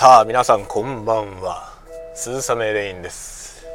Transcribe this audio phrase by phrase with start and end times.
[0.00, 1.74] さあ皆さんこんばんは。
[2.14, 3.66] 鈴雨レインです。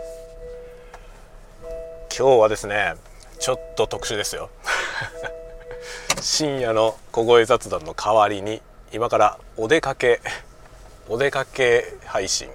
[2.18, 2.96] 今日はですね
[3.40, 4.50] ちょっと特殊ですよ。
[6.22, 10.20] 深夜の小声雑談の代わりに今からお出かけ
[11.08, 12.50] お出かけ配信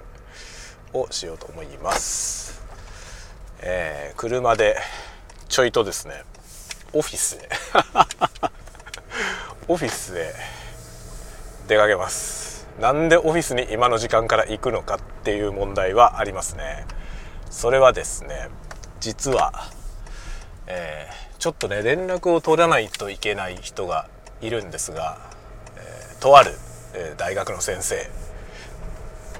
[0.91, 2.61] をしようと思います、
[3.61, 4.81] えー、車で
[5.47, 6.25] ちょいとですね
[6.91, 7.47] オフィスへ。
[9.69, 10.35] オフィスへ
[11.69, 12.50] 出かけます。
[12.79, 16.85] なんでオフィスに今の時間から行くのかっていう問題はありますね。
[17.49, 18.49] それはですね
[19.01, 19.51] 実は、
[20.67, 24.07] えー、ちょっとね連絡を取らないといけない人が
[24.41, 25.17] いるんですが、
[25.75, 26.51] えー、とある、
[26.93, 28.09] えー、大学の先生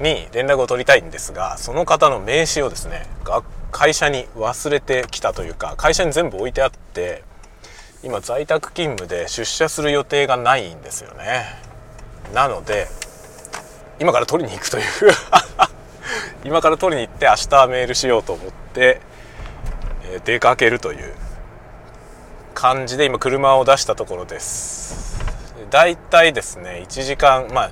[0.03, 3.07] に連絡を取りたいんですがその方の名刺をですね
[3.71, 7.23] 会社に忘れてきたというか会社に全部置いてあって
[8.03, 11.45] 今在宅勤務で出社する予定がないんですよね。
[12.33, 12.87] なので
[14.01, 14.83] 今から取りに行くという。
[16.43, 18.99] 今から取りに行って明日メールしようと思って、
[20.25, 21.13] 出かけるという
[22.55, 25.23] 感じで今車を出したところです。
[25.69, 27.71] だいたいですね1時間まあ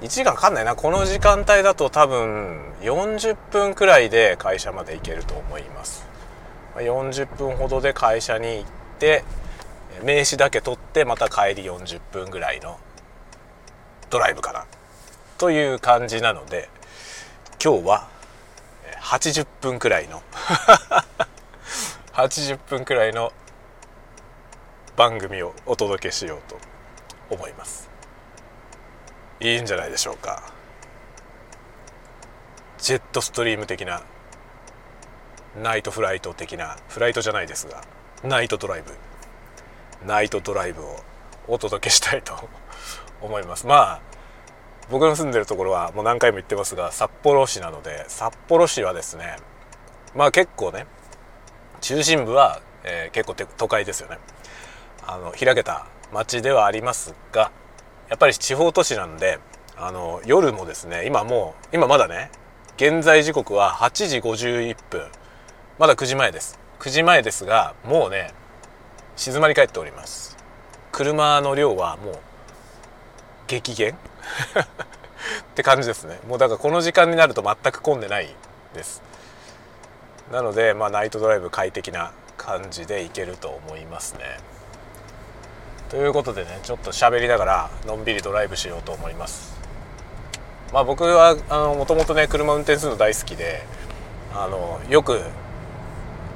[0.00, 0.74] 1時間かかんないな。
[0.74, 6.04] この時間帯だと多分40分くらいで会社まで行けると思います。
[6.74, 8.64] 40分ほどで会社に行っ
[8.98, 9.22] て
[10.02, 12.80] 名刺だけ取ってまた帰り40分ぐらいの
[14.10, 14.64] ドライブかな。
[15.38, 16.68] という感じなので
[17.62, 18.08] 今日は
[19.00, 20.20] 80分くらいの
[22.12, 23.32] 80分くらいの
[24.96, 26.58] 番組をお届けしようと
[27.30, 27.88] 思います。
[29.38, 30.42] いいんじゃないでしょうか。
[32.78, 34.02] ジェットストリーム的な
[35.56, 37.82] ナイトフライト的なフライトじゃないですが
[38.24, 38.96] ナイトドライブ
[40.04, 40.96] ナイトドライブを
[41.46, 42.48] お届けしたいと
[43.20, 43.68] 思います。
[43.68, 44.17] まあ
[44.90, 49.36] 僕の住んでるところはもう何回も言ってますが札幌市なので札幌市はですね
[50.14, 50.86] まあ結構ね
[51.80, 54.18] 中心部は、えー、結構都会ですよね。
[55.06, 57.52] あの開けた街ではありますが
[58.08, 59.38] やっぱり地方都市なんで
[59.76, 62.30] あの夜もですね今もう今まだね
[62.76, 65.06] 現在時刻は8時51分。
[65.78, 66.58] まだ9時前です。
[66.80, 68.32] 9時前ですがもうね
[69.16, 70.36] 静まり返っております。
[70.92, 72.18] 車の量はもう
[73.46, 73.96] 激減。
[74.58, 76.18] って感じですね。
[76.26, 78.34] もうだからこの時間になると全く混んでない
[78.74, 79.02] です。
[80.32, 84.38] なのでまあナイトドライブ快適な感じで行けると思いますね。
[85.88, 89.56] ということでねちょっと喋りながらのんびりドライブしようと思います。
[90.72, 91.36] まあ僕は
[91.74, 93.62] もともとね車運転するの大好きで
[94.34, 95.22] あのよく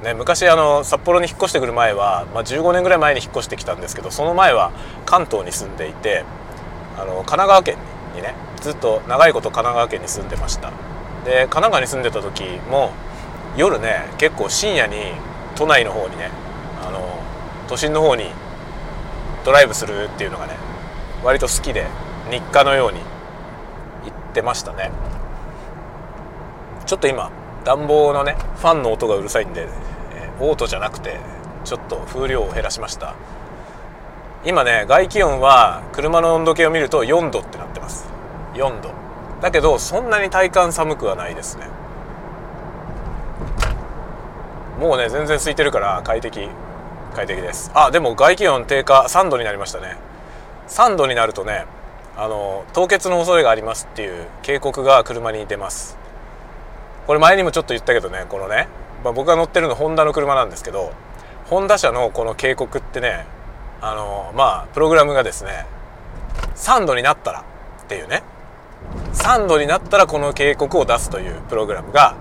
[0.03, 4.71] ね昔あの札幌に引っ越してくる前は、まあ、15年ぐらい前に引っ越してきたんですけどその前は
[5.05, 6.25] 関東に住んでいて
[6.97, 7.77] あの神奈川県
[8.15, 10.71] にねずっと長いこと神奈川県に住んでました。
[11.25, 12.91] で神奈川に住んでた時も
[13.57, 14.95] 夜ね結構深夜に
[15.55, 16.29] 都内の方にね
[16.85, 16.99] あの
[17.67, 18.25] 都心の方に
[19.45, 20.55] ドライブするっていうのがね
[21.23, 21.87] 割と好きで
[22.29, 23.03] 日課のように行
[24.09, 24.91] ってましたね。
[26.85, 27.31] ちょっと今
[27.63, 29.67] 暖房のねファンの音がうるさいんで、
[30.15, 31.19] えー、オートじゃなくて
[31.63, 33.15] ちょっと風量を減らしました。
[34.45, 38.07] 今ね外気温は車の温度計を見ると4度ってなってます。
[38.53, 38.91] 4度。
[39.41, 41.67] だけどそんなに体感寒くはないですね。
[44.79, 46.49] もうね全然空いてるから快適。
[47.15, 47.71] 快適です。
[47.73, 49.97] あでも外気温低下3度になりましたね。
[50.67, 51.65] 3度になるとね
[52.17, 55.97] あの凍結の恐れがありますっていう警告が車に出ます。
[57.07, 58.67] これ前にもちょっと言ったけどねこのね、
[59.03, 60.93] まあ、僕が乗ってるのホンダの車なんですけど
[61.49, 63.25] ホンダ車のこの警告ってね
[63.85, 65.65] あのまあプログラムがですね
[66.55, 67.43] 3度になったら
[67.83, 68.23] っていうね
[69.11, 72.15] 3度になったらこの警告を出すというプログラムが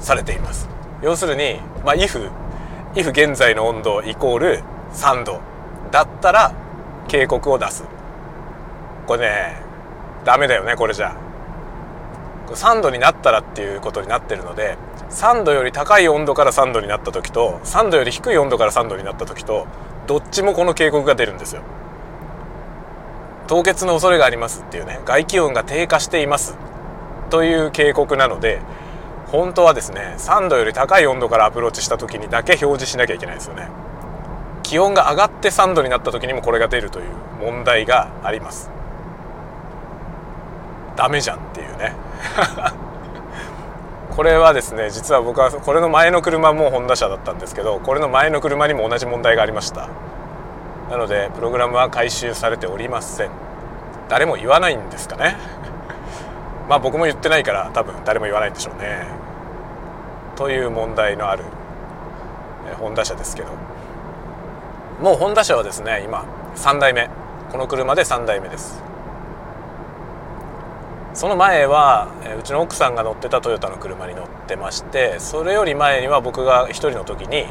[0.00, 0.68] されています。
[1.02, 2.30] 要するに、まあ、if
[2.94, 5.40] if 現在の温度イコール3度
[5.92, 6.52] だったら
[7.06, 7.84] 警告を出す。
[9.06, 9.62] これね
[10.24, 11.14] ダメだよねこれじゃ。
[12.48, 14.76] 3度になったらっていうことになってるので
[15.10, 19.66] 3度より高い温度から3度になった時と3度より低い温度から3度になった時と
[20.06, 21.62] どっちもこの警告が出るんですよ。
[23.46, 26.56] 凍結の恐れがありますっていうね外気温が低下しています。
[27.30, 28.60] という警告なので
[29.26, 33.68] 本当はですね3度より高い温度からアプローチした時にだけ表示しなきゃいけないですよね。
[34.62, 37.06] 気温が上がって3度になった時にもこれが出るという
[37.40, 38.70] 問題があります。
[40.96, 41.94] ダメじゃんっていうね。
[44.16, 49.88] これはですね実は僕はこれの前の車もホンダ車だったんですけどこれの前の車にも同じ問題がありました。
[50.90, 53.30] なのでプログラムは回収されておりません。
[54.08, 55.36] 誰も言わないんですかね？
[56.68, 59.06] まあ僕も言ってないから多分誰も言わないんでしょうね。
[60.36, 61.44] という問題のある
[62.78, 63.48] ホンダ車ですけど。
[65.00, 66.24] もうホンダ車はですね今
[66.54, 67.10] 3代目。
[67.50, 68.82] この車で3代目です。
[71.14, 72.08] その前は
[72.38, 77.46] うちの奥さんが乗ってたトヨタの車に乗ってましてそれより前には僕が一人の時に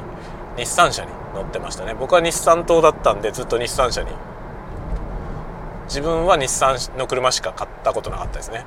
[0.57, 1.95] 日産車に乗ってましたね。
[1.95, 4.11] 僕は日産党だったんでずっと日産車に。
[5.85, 8.65] 自分は日産の車しか買ったことなかったですね。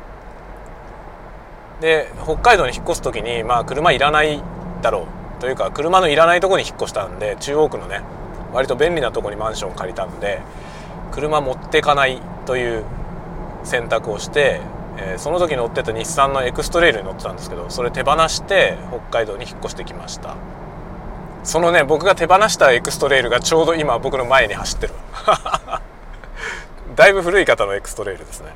[1.81, 4.43] で北海道に引っ越す時にまあ車いらない
[4.81, 5.07] だろ
[5.39, 8.01] うというか車のいらないとこに引っ越したんで中央区のね
[8.53, 10.41] 割と便利なとこにマンションを借りたんで
[11.13, 12.85] 車持ってかないという
[13.63, 14.61] 選択をして
[14.99, 20.37] えー、その時乗ってた日産のエクストレイルに乗ってたんですけどそれ手放して北海道に引っ越してきました。
[21.45, 24.95] そのね僕が手放したエクストレイルがちょうど今僕の前に走ってる。
[26.97, 28.53] だいぶ古い方のエクストレイルですね。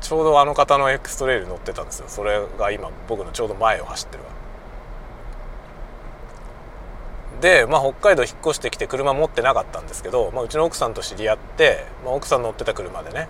[0.00, 2.04] ちょうどあの方のエクストレイル乗ってたんですよ。
[2.08, 4.30] それが今僕のちょうど前を走ってるわ。
[7.40, 13.28] で、まあ、北海道引っ越してきて車持ってなかったんですけど、まあ、うちの奥さんと知り合って、まあ、奥さん乗ってた車でね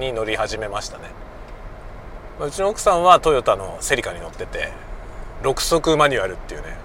[0.00, 1.04] に乗り始めましたね。
[2.40, 4.72] うちの奥さんはトヨタのセリカに乗ってて
[5.42, 6.76] 6速マニュアルっていうね。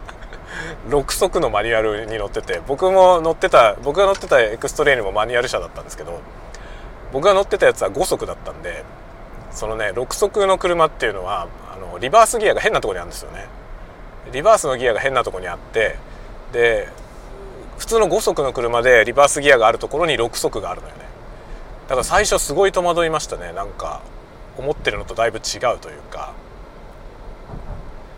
[0.88, 6.20] 6速のマニュアルに乗ってて僕も乗ってた僕が乗ってたエクストレイルもマニュアル車だったんですけど
[7.12, 8.84] 僕が乗ってたやつは5速だったんで
[9.52, 13.46] そのね6速の車っていうのはあのリバースギアが変なとこにあるんですよね。
[14.32, 15.96] リバースのギアが変なとこにあって
[16.52, 16.88] で
[17.78, 21.09] 普通の5速の車でリバースギアがあるところに6速があるのよね。
[21.90, 23.52] だから最初すごい戸惑いましたね。
[23.52, 24.00] なんか
[24.56, 26.32] 思ってるのとだいぶ違うというか。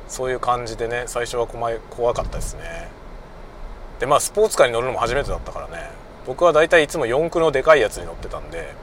[0.08, 2.90] そういう感じでね最初は怖かったですね。
[3.98, 5.90] でまあスポーツカーに乗るのも初めてだったからね。
[6.26, 8.74] 僕は大体いつも四駆のでかいやつに乗ってたんで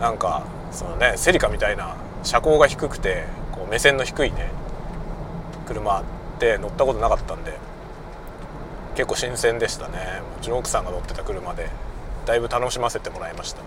[0.00, 4.48] なんかそのねセリカみたいな車高が低くてこう目線の低いね
[5.66, 6.04] 車っ
[6.38, 7.58] て乗ったことなかったんで
[8.94, 10.22] 結構新鮮でしたね。
[10.40, 11.68] うちの奥さんが乗ってた車で
[12.24, 13.60] だいぶ楽しませてもらいました。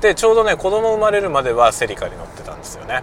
[0.00, 3.02] でちょうどね子供生まれるまではセリカに乗ってたんですよね。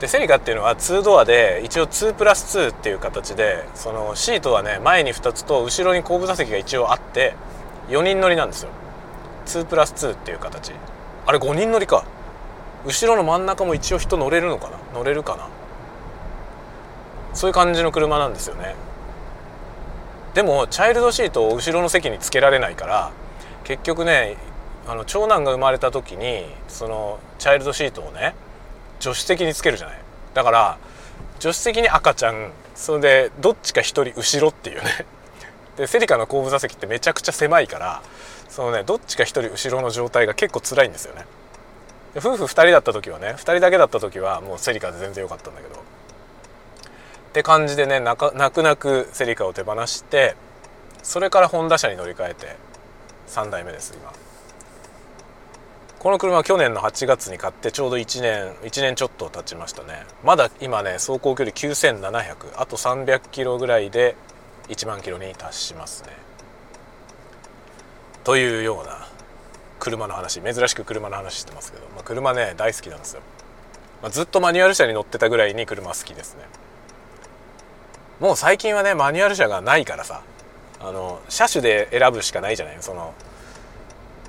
[0.00, 7.34] でセリカっていうのは2ドアで一応2プラス2っていう形でそのシートはね前に2つと後ろに後部座席が一応あって
[7.88, 8.70] 4人乗りなんですよ。
[9.46, 10.72] 2プラス2っていう形。
[11.26, 12.04] あれ5人乗りか。
[12.84, 14.78] 後ろの真ん中も一応人乗れるのかな？
[14.92, 15.48] 乗れるかな？
[17.32, 18.74] そういう感じの車なんですよね。
[20.34, 23.12] でもチャイルドシートを後ろの席につけられないから
[23.62, 24.36] 結局ね
[24.86, 28.34] あの長男が生まれた時にそのチャイルドシートをね
[29.00, 29.98] 助手席につけるじゃない。
[30.34, 30.78] だから
[31.38, 35.06] 助手席に赤ちゃんそれでどっちか1人後ろっていうね。
[35.76, 38.02] でセリカの後部座席ってめちゃくちゃ狭いから
[38.48, 41.26] そのねどっちか1人後ろの状態が結構辛いんですよね。
[42.16, 45.76] 夫婦2人だった時はね2人だけだった時はもうセリカで全然良かったんだけど。
[45.76, 45.78] っ
[47.32, 50.36] て感じでね泣く泣くセリカを手放して
[51.02, 52.56] それからホンダ車に乗り換えて
[53.28, 54.12] 3代目です今。
[56.02, 60.04] この車は去年の8月に買ってちょうど1年1年ちょっと経ちましたね。
[60.24, 64.16] まだ今ね走行距離9700あと300キロぐらいで
[64.66, 66.08] 1万キロに達しますね。
[68.24, 69.06] というような
[69.78, 70.40] 車の話。
[70.40, 73.22] 珍しく車の話してますけど、まあ、車ね大好きなんですよ、
[74.02, 76.42] まあ、ずっとマニュアル車に乗ってたぐらいに車好きですね。
[78.18, 80.22] もう最近はねマニュアル車がないからさ。
[80.80, 82.78] あの車種で選ぶしかないじゃない？
[82.80, 83.14] その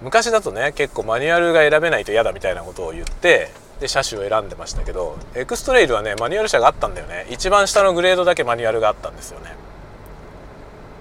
[0.04, 7.26] 昔だとね結構マニュアルが選べないと嫌だみたいなことを言ってで車種を選んでましたけどエクストレイルはねマニュアル車があったんだよね。
[7.30, 9.56] 一番下のグレードだけマニュアルがあったんですよね。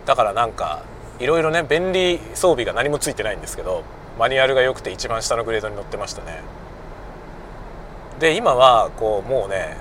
[0.07, 0.83] だからなんか
[1.19, 3.85] いろいろね便利装備が何もついてないんですけど
[4.19, 6.41] マニュアルが良くて一番下のグレードに乗ってましたね。
[8.21, 9.77] で今はこうもうね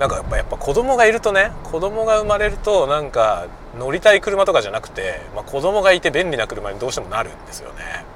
[0.00, 3.46] なんかやっぱやっぱ子供がいるとね子供が生まれるとなんか
[3.78, 8.13] 乗りたい車とかじゃなくて、まあ、子供がいて便利な車にどうしてもなるんですよね。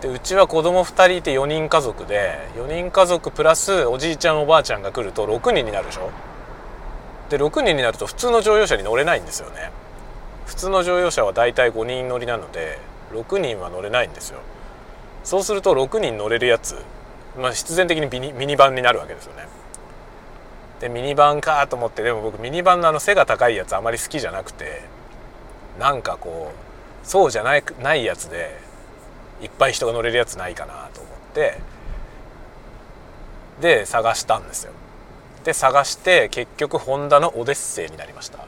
[0.00, 6.10] でうちは子供2人いて4人家族で4人家族プラスおじいちゃんおばあちゃんが来ると6人になるでしょ。
[7.30, 9.70] で6人になると普通の乗用車に乗れないんですよね。
[10.46, 12.78] 普通の乗用車はだいたい5人乗りなので
[13.12, 14.38] 6人は乗れないんですよ。
[15.24, 16.76] そうすると6人乗れるやつ、
[17.36, 19.48] まあ、必然的にミニミニバンになるわけですよね。
[20.80, 24.84] でミニバンかと思ってでも僕ミニバンのあの背が高いやつあまり好きじゃなくて
[25.80, 28.67] なんかこうそうじゃないないやつで
[29.42, 31.58] いっぱい人が乗れるやつないかなと思って
[33.60, 34.72] で探したんですよ。
[35.44, 38.38] で探して結局ホンダのオデッセイになりました。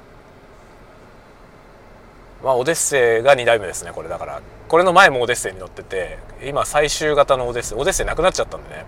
[2.42, 4.08] まあオデッセイが2代目ですねこれ。
[4.08, 8.84] だからこれの前もオデッセイに乗ってて今最終型のオデッセイオデッセイなくなっちゃったんでね。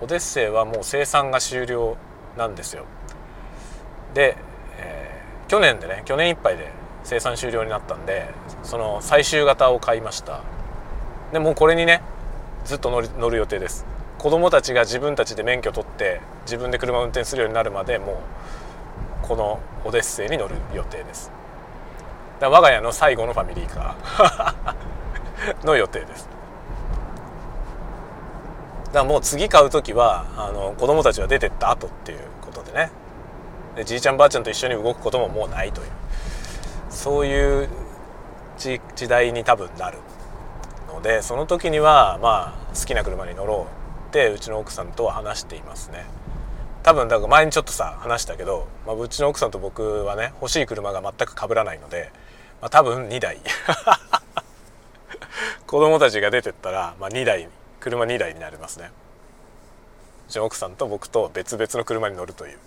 [0.00, 1.96] オデッセイはもう生産が終了
[2.36, 2.84] なんですよ。
[4.14, 4.36] で、
[4.78, 6.70] えー、去年でね去年いっぱいで
[7.04, 8.28] 生産終了になったんで
[8.62, 10.42] その最終型を買いました。
[11.32, 12.02] でもうこれにね
[12.64, 13.86] ずっと乗る乗る予定です。
[14.18, 18.22] 子供たちが自分たちで免許取って自分で車を運転するようになるまでも
[19.24, 21.32] うこのオデッセイに乗る予定です。
[22.38, 24.74] だ我が家の最後のファミリーカー。
[25.64, 26.28] の予定です。
[28.92, 32.90] だもう次買う時はあの子供たちは出てった後っていうことでね。
[33.76, 35.88] でじいちゃんばあちゃんと一緒に動くことももうないという。
[36.90, 37.68] そういう
[38.58, 39.98] 時代に多分なる。
[40.90, 43.66] のでその時にはまあ好きな車に乗ろ
[44.06, 46.04] うってうちの奥さんとは話していますね。
[46.82, 52.10] 多分だから前にちょっとさ話したけど、まあ、うちの奥さんと僕はね欲しい車が全く被らないので、
[52.60, 53.38] まあ、多分2台。
[55.66, 58.90] 子供たちが出てったら、まあ、2台車2台になりますね。
[60.28, 62.58] うちの奥さんと僕と別々の車に乗るという。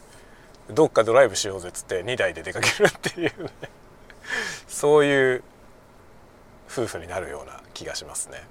[0.69, 3.49] どっかドライブしようぜっつって2台で出かけるっていうね。
[4.67, 5.43] そういう
[6.73, 8.43] 夫婦になるような気がしますね。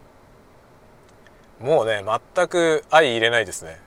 [1.61, 3.79] もうね全く相入れないですね。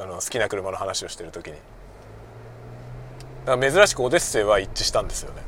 [0.00, 1.56] あの好きな車の話をしてる時に。
[3.44, 5.42] だから珍しくオデッセイは一致したんですよね。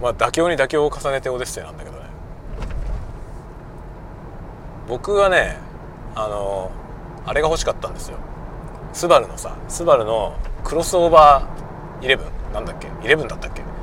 [0.00, 2.04] まあ妥協に妥協を重ねてオデッセイなんだけどね。
[4.86, 5.58] 僕はね
[6.14, 6.70] あの
[7.24, 8.18] あれが欲しかったんですよ。
[8.92, 13.73] スバルのさスバルのクロスオーバー11なんだっけ？11だったっけ？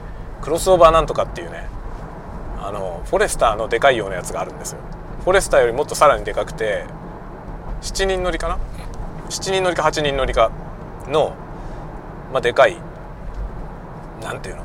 [0.42, 1.68] クロスオーバーなんとかっていうね
[2.60, 4.80] あのフォレスターのでかいようなやつがあるんですよ。
[5.24, 6.86] フォレスターよりもっとさらにでかくて
[7.82, 8.60] 7人乗りかな
[9.30, 10.52] ？7人乗りか8人乗りか
[11.08, 11.36] の、
[12.32, 12.78] まあ、でかい
[14.22, 14.64] なんていうの？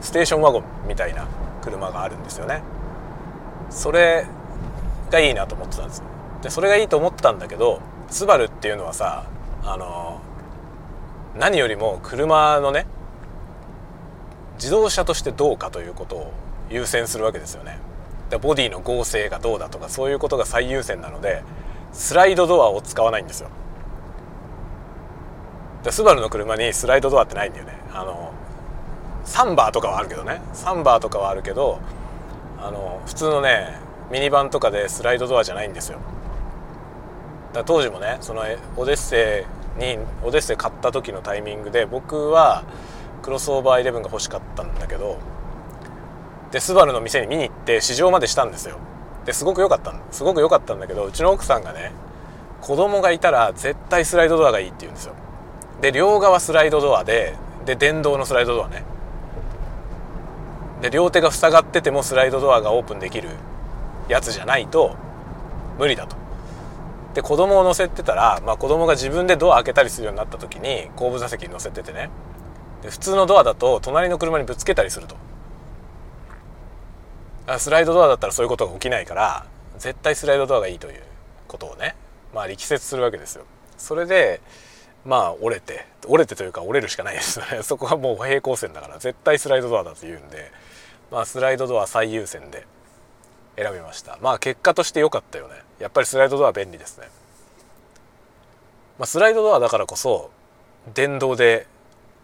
[0.00, 1.26] ステーションワゴンみたいな
[1.62, 2.62] 車があるんですよね。
[3.70, 4.26] それ
[5.10, 6.02] がいいなと思ってたんです。
[6.42, 9.26] でそれがいいと思ってたんだけどスバルっていうのはさ
[9.62, 10.20] あの
[11.38, 12.86] 何よりも車のね
[14.62, 16.32] 自動車としてどうかということを
[16.70, 17.78] 優先するわけですよね。
[18.30, 21.42] でボディの剛性がどうだとかそういうことが最優先なので
[21.92, 23.50] スライドドアを使わないんですよ。
[25.82, 27.76] でスバルの車にスライドドアってないんだよね。
[27.92, 28.32] あの
[29.24, 30.40] サンバーとかはあるけどね。
[30.52, 31.80] サンバーとかはあるけど
[32.60, 33.80] あの普通のね
[34.12, 35.98] ミニバンとかでスライドドアじゃないんですよ。
[37.52, 38.42] だ当時もねその
[38.76, 39.44] オデッセ
[39.76, 42.62] イにオデッセイ買った時のタイミングで僕は
[43.22, 45.18] クロスオーバー11が欲しかったんだけど
[46.50, 48.76] でスバルの店に見に行って試乗までしたんですよ。
[49.24, 51.92] ですごく良かったすごく良かったんだけどうちの奥さんがね
[52.60, 55.14] 子供がいたら絶対スライドドアがいいって言うんですよ。
[55.80, 58.84] で両側スライドドアでで電動のスライドドアね。
[60.82, 63.28] で両手が塞がっててもスライドドアがオープンできる
[64.08, 64.96] やつじゃないと
[65.78, 66.16] 無理だと。
[67.14, 72.10] で子供を乗せてたら、まあ、子供が自分でドア開けたりするようになった時に後部座席に乗せててね。
[72.82, 75.16] で普通のドアだと隣の車にぶつけたりすると。
[77.58, 79.46] スライドドアだったらそういうことが起きないから
[79.76, 81.02] 絶対スライドドアがいいという
[81.48, 81.96] ことをね
[82.32, 83.44] まあ力説するわけですよ。
[83.76, 84.40] それで
[85.04, 87.40] まあ折れて折れてというか折れるしかないです。
[87.40, 90.50] よ ねそこはもう平行線だから絶対スライドドアだと言うんで
[91.10, 92.66] まあスライドドア最優先で
[93.56, 94.18] 選びました。
[94.20, 95.62] まあ結果として良かったよね。
[95.82, 97.08] やっぱりスライドドア便利ですね、
[99.00, 100.30] まあ、スライドドアだからこそ
[100.94, 101.66] 電動で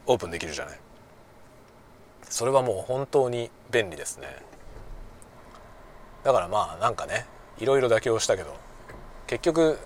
[0.09, 0.79] オープンできるじゃない。
[2.23, 4.27] それはもう本当に便利ですね。
[6.25, 7.27] だからまあなんかね
[7.59, 8.57] いろいろ妥協したけど
[9.27, 9.79] 結局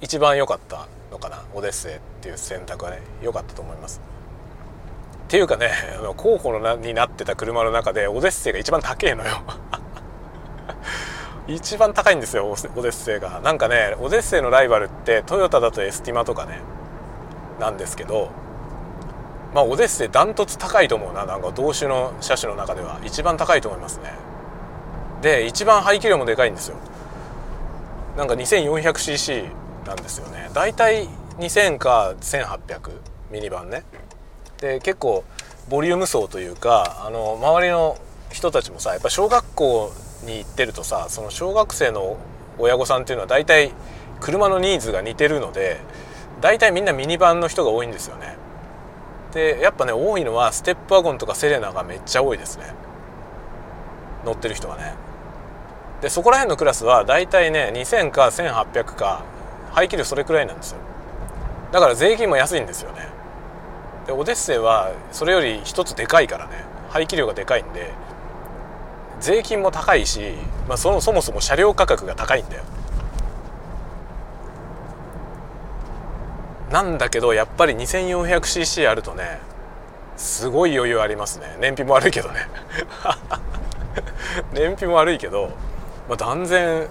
[0.00, 1.42] 一番良かったのかな。
[1.54, 4.02] オデッセイっていう選択はね良かったと思います。
[5.24, 5.72] っていうかね
[6.18, 9.30] 候補のになってた車の中でオデッセイが一番高えのよ。
[11.48, 13.40] 一番高いんですよオデッセイが。
[13.40, 16.60] なんかねオデッセイのライバルってトヨタだとエスティマとかね
[17.58, 18.30] なんですけど
[19.58, 21.26] まあオデッセイダントツ高いと思うな。
[21.26, 23.00] なんか同種の車種の中では。
[23.04, 24.12] 一番高いと思いますね。
[25.20, 26.76] で一番排気量もでかいんですよ。
[28.16, 29.50] なんか 2400cc
[29.84, 30.48] なんですよね。
[30.54, 32.90] だいたい2000か1800
[33.32, 33.82] ミニバンね。
[34.60, 35.24] で結構
[35.68, 37.98] ボリューム層というかあの周りの
[38.30, 39.92] 人たちもさやっぱ小学校
[40.24, 42.16] に行ってるとさその小学生の
[42.58, 43.72] 親御さんっていうのは大体
[44.20, 45.80] 車のニーズが似てるので
[46.40, 48.37] 大体みんなミニバンの人が多いんですよね。
[49.32, 52.72] でやっぱね多いのはステップワゴンとかセレナがめっちゃ多いですね。
[54.24, 54.94] 乗ってる人はね。
[56.00, 59.24] でそこら辺のクラスは大体ね2000か1800か
[59.72, 60.78] 排気量それくらいなんですよ。
[61.72, 63.08] だから税金も安いんですよね。
[64.06, 67.92] でオデッセイはそれより一つでかいからね排気量がでかいんで
[69.20, 70.32] 税金も高いし、
[70.68, 72.62] まあ、そもそも車両価格が高いんだよ。
[76.70, 79.40] なんだけどやっぱり 2400cc あるとね
[80.16, 81.56] すごい余裕ありますね。
[81.60, 82.48] 燃費も悪いけどね。
[84.52, 85.50] 燃費も悪いけど、
[86.08, 86.88] まあ、断然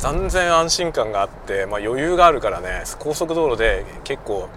[0.00, 4.48] 断然安心感があって、まあ、余裕があるからね高速道路で結構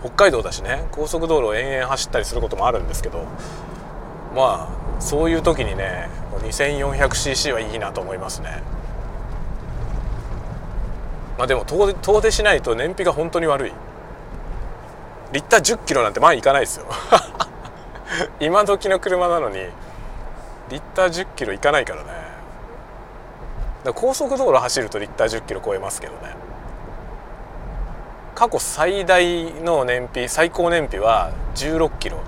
[0.00, 3.24] 北海道だしね高速道路を延々走ったりすることもあるんですけど
[4.34, 6.08] まあそういう時にね
[6.42, 8.62] 2400cc はいいなと思いますね。
[11.38, 13.72] まあでも遠遠出しないと燃費が本当に悪い。
[15.32, 16.86] リッター1 0キロなんて前行かないですよ。
[18.40, 19.58] 今時の車なのに
[20.68, 22.08] リッター1 0キロ行かないからね。
[23.94, 26.34] 高速道路走るとリッター1 0キロ超えますけどね。
[28.34, 32.18] 過去最大の燃費最高燃費は16キロ。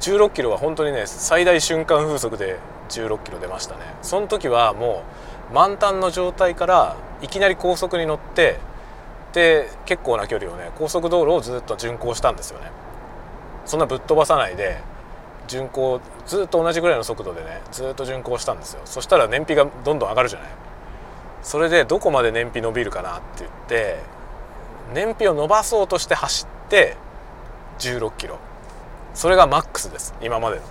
[0.00, 3.80] 16キロは本当にね最大瞬間風速で16キロ出ましたね。
[4.00, 5.02] その時はも
[5.50, 8.58] う満タンの状態からいきなり高速に乗って
[9.32, 12.70] で結構な距離をね高速道路をずっと巡航したんですよね。
[13.64, 14.78] そんなぶっ飛ばさないで
[15.46, 18.80] 巡航ずっと同じぐらいの速度でねずっと巡航したんですよ。
[18.84, 20.48] そしたら燃費がどんどん上がるじゃない。
[21.42, 23.98] それでどこまで燃費伸びるかなって言って
[24.92, 26.96] 燃費を伸ばそうとして走って
[27.78, 28.38] 16キロ。
[29.14, 30.62] それがマックスです今までの。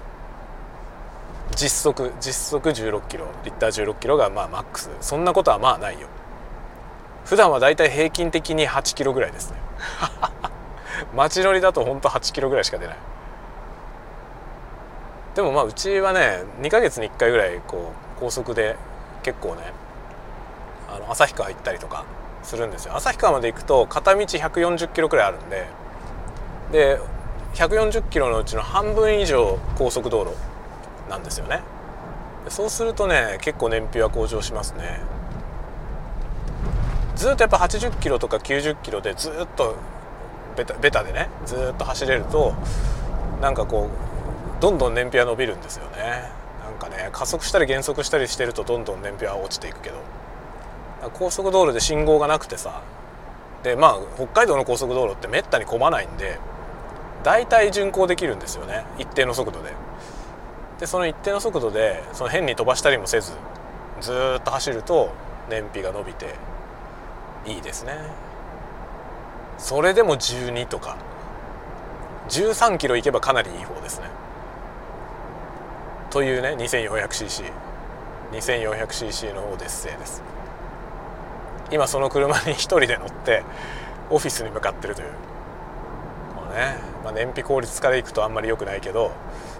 [1.55, 4.89] 実測実測16キロリッター16キロがまあマックス。
[5.01, 6.07] そんなことはまあないよ。
[7.29, 9.57] 普段はだいたい平均的に8キロぐらいですね。
[11.13, 12.97] 街乗りだとほんと8キロぐらいしか出ない。
[15.35, 18.77] でもまあうちはね2ヶ月に1回ぐらいこう高速で
[19.21, 19.61] 結構ね
[20.91, 22.03] あの旭川行ったりとか
[22.41, 22.95] するんですよ。
[22.95, 25.67] 旭川まで行くと片道140キロくらいあるんで
[26.71, 26.99] で
[27.53, 30.31] 140キロのうちの半分以上高速道路
[31.07, 31.61] なんですよね。
[32.47, 35.18] そうするとね結構燃費は向上しますね
[37.19, 39.75] ずっとやっぱ80キロとか90キロでずっと
[40.55, 42.53] ベタベタでねずっと走れると
[43.41, 43.89] なんかこ
[44.57, 46.31] うどんどん燃費は伸びるんですよね
[46.63, 49.97] なんかね加速したり減速したりしてるとどんどん燃費は落ちていくけど
[51.13, 52.81] 高速道路で信号がなくてさ
[53.63, 56.39] でまあ北海道の高速道路ってめったに混まないんで
[57.25, 59.71] 大体巡航できるんですよね一定の速度で。
[60.79, 63.33] でその一定の速度でその変に飛ばしたりもせず
[63.99, 65.09] ずっと走ると
[65.49, 66.27] 燃費が伸びて
[67.45, 67.99] いいですね。
[69.57, 70.97] それでも12とか。
[72.29, 74.05] 13キロ行けばかなりいい方ですね。
[76.11, 80.21] というね 2400cc2400cc のオデッセイです。
[81.71, 83.43] 今その車に一人で乗って
[84.09, 85.09] オフィスに向かってるという。
[86.35, 89.11] このね、まあ、燃費効率化でいくとあんまり良くないけど。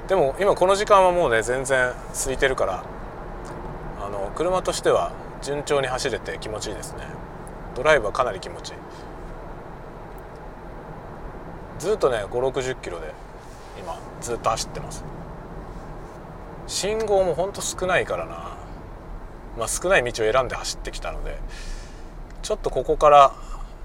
[0.08, 2.84] でも今この時間はもうね全然空いてるから
[4.02, 5.12] あの車としては
[5.44, 7.19] 順調に走れて気持ちいいですね。
[7.76, 8.76] ドライブはかなり気持ちいい。
[11.80, 13.14] ずっとね5 6 0キロで
[13.80, 15.04] 今ずっと走ってます。
[16.68, 18.58] 信号もほんと少ないからな。
[19.58, 21.38] まあ少ない道を選んで走ってきたので
[22.42, 23.34] ちょっとここから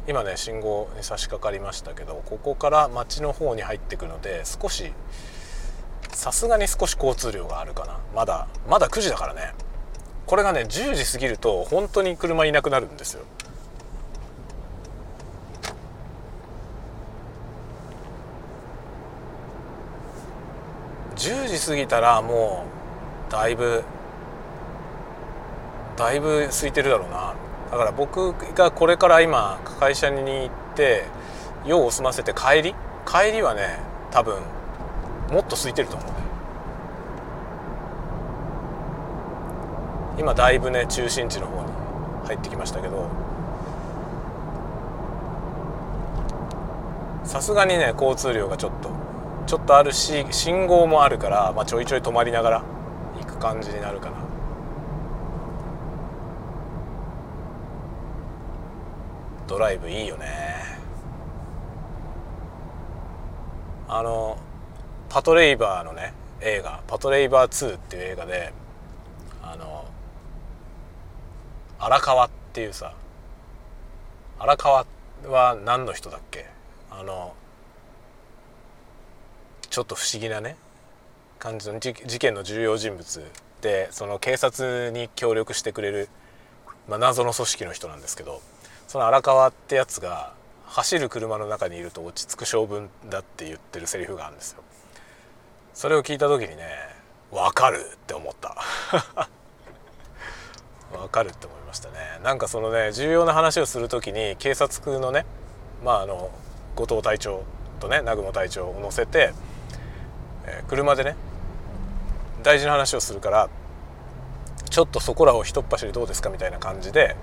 [0.07, 4.93] 今ね信号に差し掛かりましたけどここから町の方に入ってくので少し
[6.13, 7.99] さすがに少し交通量があるかな。
[8.15, 9.55] まだまだ9時だからね。
[10.27, 13.25] これがね10時過ぎると本当に車いなくなるんですよ。
[21.17, 22.65] 10時過ぎたらも
[23.29, 23.85] うだいぶ
[25.97, 27.35] だいぶ空いてるだろうな。
[27.71, 31.05] だから僕がこれから今会社に行って
[31.65, 32.75] 用を済ませて帰り？
[33.07, 33.79] 帰りはね
[34.11, 34.43] 多分
[35.31, 36.15] もっと空いてると思うね。
[40.19, 41.69] 今だいぶね中心地の方に
[42.27, 43.09] 入ってきましたけど。
[47.25, 48.91] さすがにね交通量がちょっと
[49.47, 52.63] ちょっとあるし信号もあるから、まあ、ちょいちょい止まりながら
[53.21, 54.17] 行く感じになるかな。
[59.47, 60.27] ドライブいいよね。
[63.87, 64.39] あの
[65.09, 68.53] パトレイバーのね映画「パトレイバー2」っていう映画で
[69.43, 69.85] あの
[71.79, 72.95] 荒川っていうさ
[74.41, 74.87] 荒川
[75.29, 76.47] は何の人だっけ？
[76.91, 77.35] あの
[79.75, 80.55] ちょっと不思議なね
[81.41, 83.25] 感じの事件の重要人物
[83.61, 86.09] でその警察に協力してくれる、
[86.89, 88.41] まあ、謎の組織の人なんですけど
[88.87, 90.33] その荒川ってやつが
[90.67, 94.63] 走る車の中にいると落ち着く性分だって言ってるセリフがあるんですよ。
[95.75, 96.69] それを聞いた時にね
[97.33, 98.57] 分かるって思った。
[100.97, 102.21] 分かるって思いましたね。
[102.23, 105.27] なんかそのね重要な話をする時に警察のね
[105.85, 106.31] まああの
[106.77, 107.43] 後藤隊長
[107.81, 109.35] とね南雲隊長を乗せて、
[110.69, 111.17] 車でね
[112.43, 113.49] 大事な話をするから
[114.71, 117.17] ちょっとそこらをひとっ走りどうですかみたいな感じで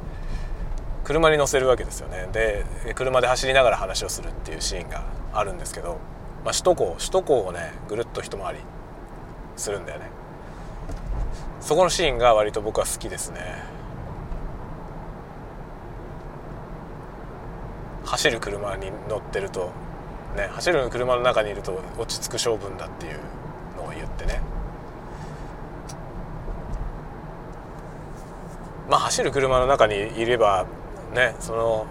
[1.03, 2.29] 車に乗せるわけですよね。
[2.31, 5.03] で車で走りながら話をするっていうシーンが
[5.34, 5.97] あるんですけど、
[6.45, 8.60] まあ、首都高首都高をねぐるっと一回り
[9.57, 10.10] するんだよね。
[11.60, 13.63] そこのシーンが割と僕は好きですね。
[18.05, 19.71] 走る車に乗ってると
[20.36, 23.20] ね走る車の中にいると落ち着く性分だっていう
[23.78, 24.41] のを言ってね。
[28.89, 30.65] まあ走る車の中にいれば
[31.13, 31.86] ねその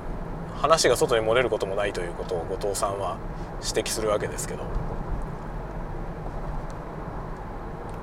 [0.61, 3.17] 話が外に漏れることもないということを後藤さんは
[3.63, 4.65] 指摘するわけですけど。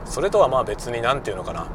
[0.05, 1.67] それとはまあ別に何て言うのかな。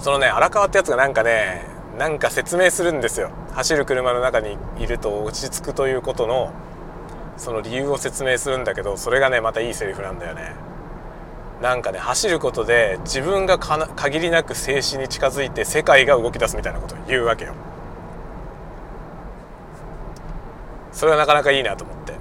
[0.00, 1.64] そのね荒川ってやつがなんかね
[1.96, 3.30] なんか説明するんですよ。
[3.52, 6.52] 走る車の中にいると落ち着くということの
[7.36, 10.54] その理由を説明するんだけどそれがねまたいいセリフなんだよね。
[11.60, 17.54] なんかね走ることで自分が限りなく静止に近づいて世界が動き出すみたいなことを言うわけよ。
[20.92, 22.14] それはなかなかいいなと思って。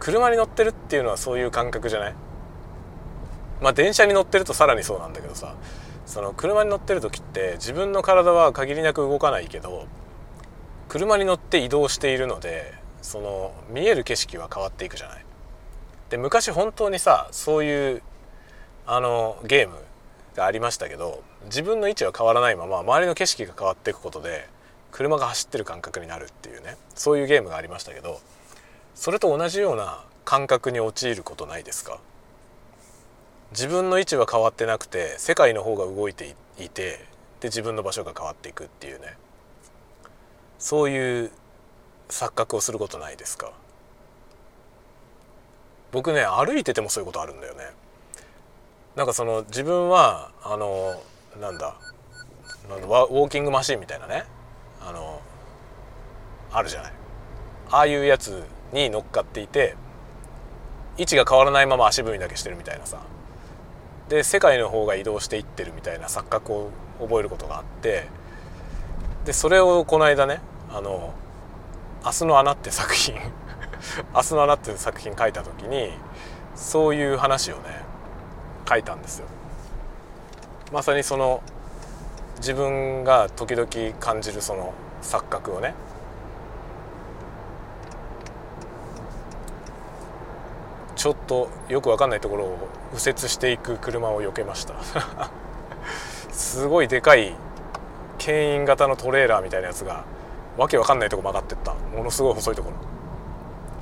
[0.00, 2.14] 車に乗ってるっていうのはそういう感覚じゃない？
[3.60, 5.54] まあ電車に乗ってるとさらにそうなんだけどさ。
[6.04, 9.86] その車に乗ってる時って自分の体は限りなく動かないけど
[10.92, 15.24] 車に乗って移動しているのでその見える景色は変わっていくじゃない。
[16.10, 18.02] で昔本当にさそういう
[18.84, 19.76] あのゲーム
[20.36, 24.46] がありましたけど自分の位置は変わらないまま周りの景色が変わっていくことで
[24.90, 28.20] 車が走ってる感覚になるっていうねそういうゲームがありましたけど
[28.94, 32.00] それと同じような感覚に陥ることないですか？
[33.52, 37.06] 自分の位置は変わってなくて世界の方が動いていて
[37.40, 39.16] で自分の場所が変わっていくっていうね。
[40.62, 41.32] そういう
[42.08, 43.50] 錯覚をすることないですか？
[45.90, 47.64] 僕ね歩いててもそういうことあるんだよね。
[48.94, 50.94] なんかその自分はあの
[51.40, 51.74] なんだ
[52.68, 54.24] ウォーキングマシンみたいなね
[54.80, 55.20] あの
[56.52, 56.92] あるじゃない。
[57.72, 59.74] ああいうやつに乗っかっていて
[60.96, 63.00] 位置が変わらないまま足踏みだけしてるみたいなさ。
[64.08, 66.70] で世界の方が移動していってるみたいな錯覚を
[67.00, 68.06] 覚えることがあって
[69.24, 70.40] でそれをこの間ね
[70.72, 71.12] あの
[72.04, 73.14] 「明日の穴」って作品
[74.14, 75.92] 「明日の穴」って作品書いた時に
[76.54, 77.84] そういう話をね
[78.68, 79.26] 書いたんですよ。
[80.72, 81.42] まさにその
[82.38, 83.68] 自分が時々
[84.00, 85.74] 感じるその錯覚をね
[90.96, 94.74] ちょっとよく分かんないところを右折していく車を避けました
[96.32, 97.34] すごいでかい
[98.18, 100.04] 牽引型のトレーラーみたいなやつが
[100.56, 101.74] わけわかんないとこ曲がってった。
[101.74, 102.76] ものすごい細いところ。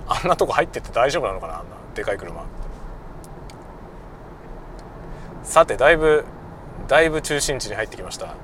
[0.09, 1.77] あんなとこ入ってって大丈夫なのかなあんな。
[1.95, 2.45] でかい車。
[5.43, 6.25] さてだいぶ
[6.87, 8.35] だいぶ中心地に入ってきました。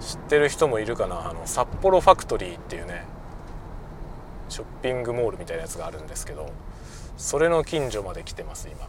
[0.00, 3.04] 知ってる人もいるかなあの札幌ファクトリーっていうね
[4.50, 6.50] ショッピングモールみたいなやつがあるんですけど
[7.16, 8.86] それの近所まで来てます今。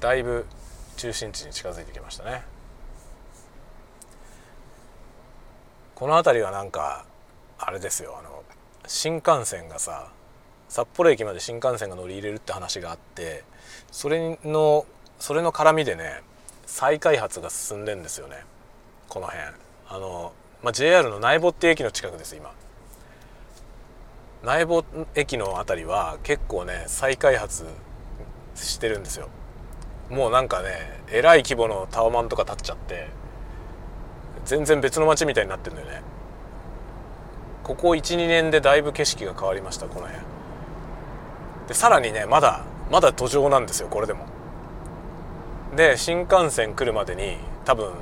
[0.00, 0.46] だいぶ
[0.96, 2.42] 中心地に近づいてきましたね。
[5.96, 7.04] この辺りはなんか
[7.58, 8.44] あれですよあの
[8.86, 10.12] 新幹線がさ
[10.68, 13.44] 札幌駅まで新幹線が乗り入れるって話があって
[13.90, 14.86] それの
[15.18, 16.20] それの絡みでね
[16.66, 18.44] 再開発が進んでんですよね。
[19.08, 19.44] この辺。
[19.88, 20.32] あの、
[20.62, 22.52] まあ、JR の内保って駅の近くです今。
[24.44, 27.66] 内保駅の辺りは結構ね再開発
[28.54, 29.28] してるんですよ。
[30.10, 33.08] もうなんかねえらい規模のタワマンとか建っちゃって
[34.46, 36.02] 全然別の街みたいになってんだよね。
[37.64, 40.24] ここ12年でだいぶ景色が変わりましたこの辺。
[41.68, 44.24] でさらにねまだまだ途上なんですよこれでも。
[45.74, 47.92] で新幹線来るまでに多分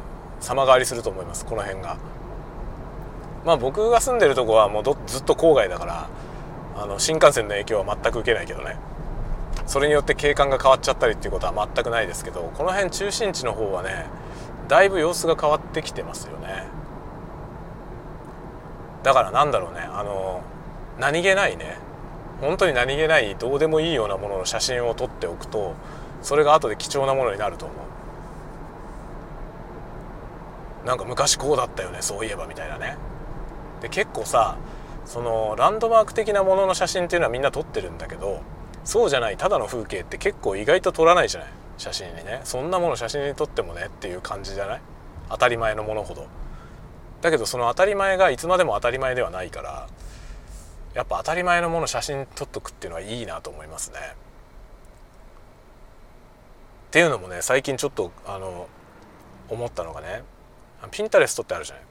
[0.41, 1.97] 様変わりすると思いますこの辺が。
[3.47, 6.09] まあ僕が住んでるとこはもうずっと郊外だから
[6.77, 8.77] あの新幹線の影響は全く受けないけどね。
[9.67, 14.07] それによって景観が変わっちゃったりっていうことは全くないですけどこの辺中心地の方はね
[14.69, 16.65] だいぶ様子が変わってきてますよね。
[19.03, 19.81] だからなんだろうね。
[19.81, 20.43] あの
[20.99, 21.79] 何気ないね。
[22.41, 25.75] 本当に何気ないどうでもいいようなものの写真を撮っておくと
[26.23, 27.79] それが後で貴重なものになると思う。
[30.87, 32.97] なんか昔こうだったよねそういえばみたいなね。
[33.81, 34.57] で結構さ
[35.05, 38.41] そのランドマーク的なものの写真っていうのはみんな撮ってるんだけど
[38.85, 41.49] そうじゃないただの風景って結構意外と撮らないじゃない。
[41.79, 42.41] 写真にね。
[42.45, 44.81] そんなもの写真に撮ってもねっていう感じじゃない？
[45.29, 46.27] 当たり前のものほど。
[47.23, 49.89] だけどその当たり前がいつまでも当たり前ではないから
[50.93, 53.99] やっぱ当たり前のもの写真撮っとくっていうのはいいなと思いますね。
[56.89, 58.69] っていうのもね最近ちょっとあの
[59.49, 60.23] 思ったのがね
[60.91, 61.85] ピンタレストってあるじゃない？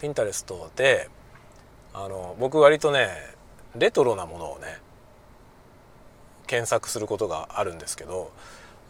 [0.00, 1.08] ピンタレストで
[1.94, 3.08] あの僕割とね
[3.74, 4.78] レトロなものをね
[6.46, 8.30] 検索することがあるんですけど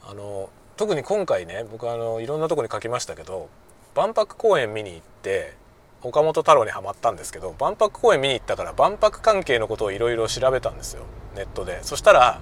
[0.09, 3.49] あの特に今回ね僕あのいろんなとこに書きましたけど
[3.95, 5.55] 万博公園見に行って
[6.03, 11.03] 岡本太郎にはまったんですけど万博公園見に行ったから万博関係のことをいろいろ調べたんですよ
[11.35, 11.83] ネットで。
[11.83, 12.40] そしたら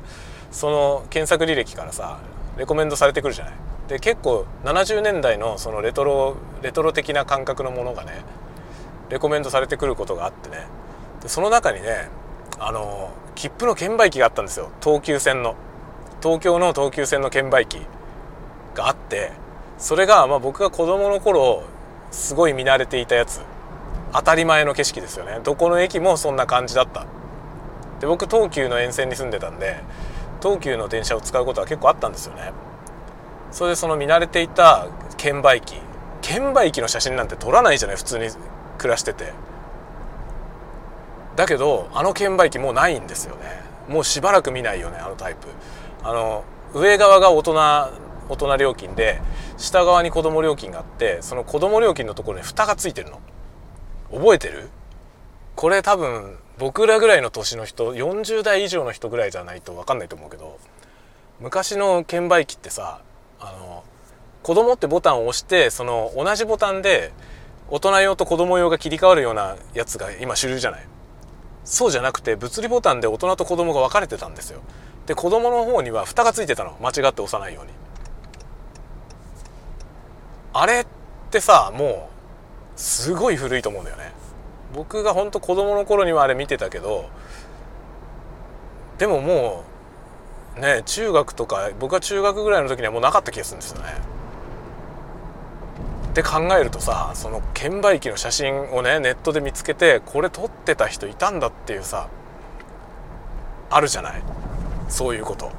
[0.51, 2.21] その検索履歴からさ
[2.59, 3.55] レコメンドされてくるじゃない。
[3.89, 8.23] で結構70年代のそのレトロレトロ的な感覚のものがね
[9.11, 10.67] レコメンドされてくることがあってね。
[11.23, 12.09] でその中にね
[12.59, 14.71] あの切符の券売機があったんですよ。
[14.83, 15.57] 東急線の。
[16.25, 17.83] 東京の東急線の券売機
[18.75, 19.33] があって
[19.77, 21.65] それがまあ僕が子供の頃
[22.11, 23.43] すごい見慣れていたやつ。
[24.15, 25.41] 当たり前の景色ですよね。
[25.43, 27.05] どこの駅もそんな感じだった。
[28.01, 29.83] で僕東急の沿線に住んでたんで
[30.41, 32.53] 東急の電車を使うことは結構あったんですよね。
[33.51, 34.87] それでその見慣れていた
[35.19, 35.75] 券売機
[36.23, 38.29] 券売機の写真なんて撮らないじゃない普通に
[38.79, 39.35] 暮らしてて。
[41.37, 43.63] だけどあの券売機もうないんですよね。
[43.89, 45.49] もうしばらく見ないよねあのタイプ。
[46.05, 47.55] あの上側が大人
[48.29, 49.21] 大人料金で
[49.57, 53.21] 下側に子供料金があってその子供料金のところに蓋がついてるの。
[54.13, 54.69] 覚えてる？
[55.57, 60.59] これ多分僕らぐらいの年の人40代以上の人ぐらいじゃないと分かんないと思うけど
[61.41, 63.01] 昔の券売機ってさ
[63.41, 63.83] あの
[64.43, 67.13] 子供ってボタンを押してその同じボタンで
[67.71, 70.87] 大人用と子供用が切り替わるようなやつが今主流じゃない？
[71.65, 74.61] そうじゃなくて物理ボタンで大人と子供が分かれてたんですよ。
[75.07, 76.77] で子供の方には蓋がついてたの。
[76.81, 77.73] 間違って押さないように。
[80.53, 80.87] あれっ
[81.31, 82.09] てさも
[82.77, 84.13] うすごい古いと思うんだよね。
[84.75, 87.09] 僕がほんと子供の頃にはあれ見てたけど
[88.99, 89.65] でもも
[90.57, 93.93] うね中学とか僕が中学ぐらいの時にはもうなかった気がするんですよね。
[96.11, 102.09] って考えるとさその券売機の写真をねネットで見つけてこれ撮ってた人いたんだっていうさ
[103.69, 104.23] あるじゃない。
[104.89, 105.51] そういうこと。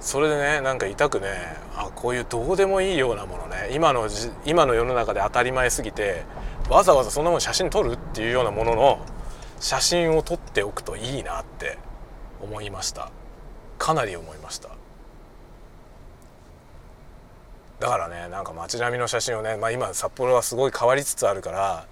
[0.00, 1.28] それでねなんか痛くね
[1.76, 3.68] あこういうどうでもいいようなものね。
[3.72, 4.08] 今の
[4.44, 6.24] 今の世の中で当たり前すぎて
[6.70, 9.04] わざわざそんなもん写真撮るっていうようなものの
[9.60, 11.78] 写真を撮っておくといいなって
[12.40, 13.10] 思いました。
[13.78, 14.70] かなり思いました。
[17.80, 21.86] だからねなんか街並みの写真をね、まあ、今札幌はすごい変わりつつあるから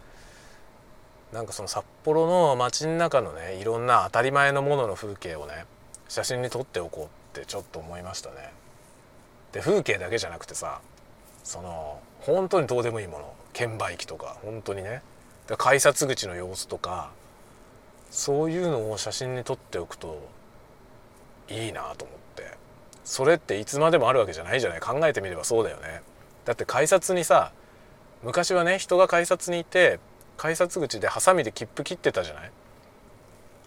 [1.33, 5.65] なんかその札幌の街の中のねいろんな当たり前のものの風景をね
[6.09, 8.53] 写真に撮っておこうってちょっと思いましたね。
[9.53, 10.81] で風景だけじゃなくてさ
[11.43, 15.03] その本当にどうでもいいもの券売機とか本当にね。
[15.59, 17.11] 改札口の様子とか
[18.11, 20.29] そういうのを写真に撮っておくと
[21.49, 22.57] いいなと思って。
[23.05, 24.81] それっていつまでもあるわけじゃないじゃない。
[24.81, 26.03] 考えてみればそうだよね。
[26.45, 27.53] だって改札にさ
[28.23, 30.01] 昔はね人が改札にいて
[30.37, 32.51] 改札口でハサミで切符切ってたじゃない？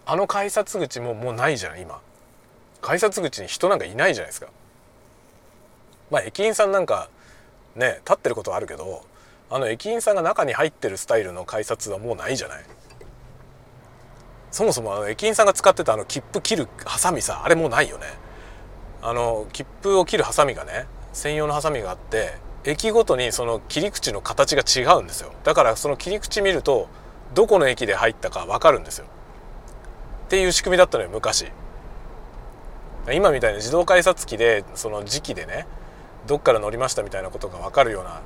[0.06, 2.02] あの改札口ももうないじゃん今。
[2.82, 4.48] 改札口に人なんかいないじゃないですか。
[6.10, 7.10] まあ駅員さんなんか
[7.76, 9.04] ね立ってることはあるけど
[9.50, 12.64] あの駅員さんが中に入ってるスタイルの改札はもうないじゃない？
[14.52, 18.06] そもそもあの駅員さんが使ってたあの切符切るハサミさあれもうないよね。
[19.02, 22.34] あの切符を切るハサミがね専用のハサミがあって
[22.66, 25.32] 駅ごとにその切り口の形が違うんですよ。
[25.44, 26.88] だからその切り口見ると
[27.34, 29.06] どこの駅で入ったか分かるんですよ。
[30.26, 31.48] っていう仕組みだったのよ昔。
[33.12, 35.66] 今みたいな自動改札機でその時期でね
[36.28, 38.22] どっから乗りましたみたいなことが分かるような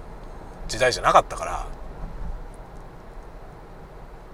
[0.67, 1.67] 時代じゃなかったから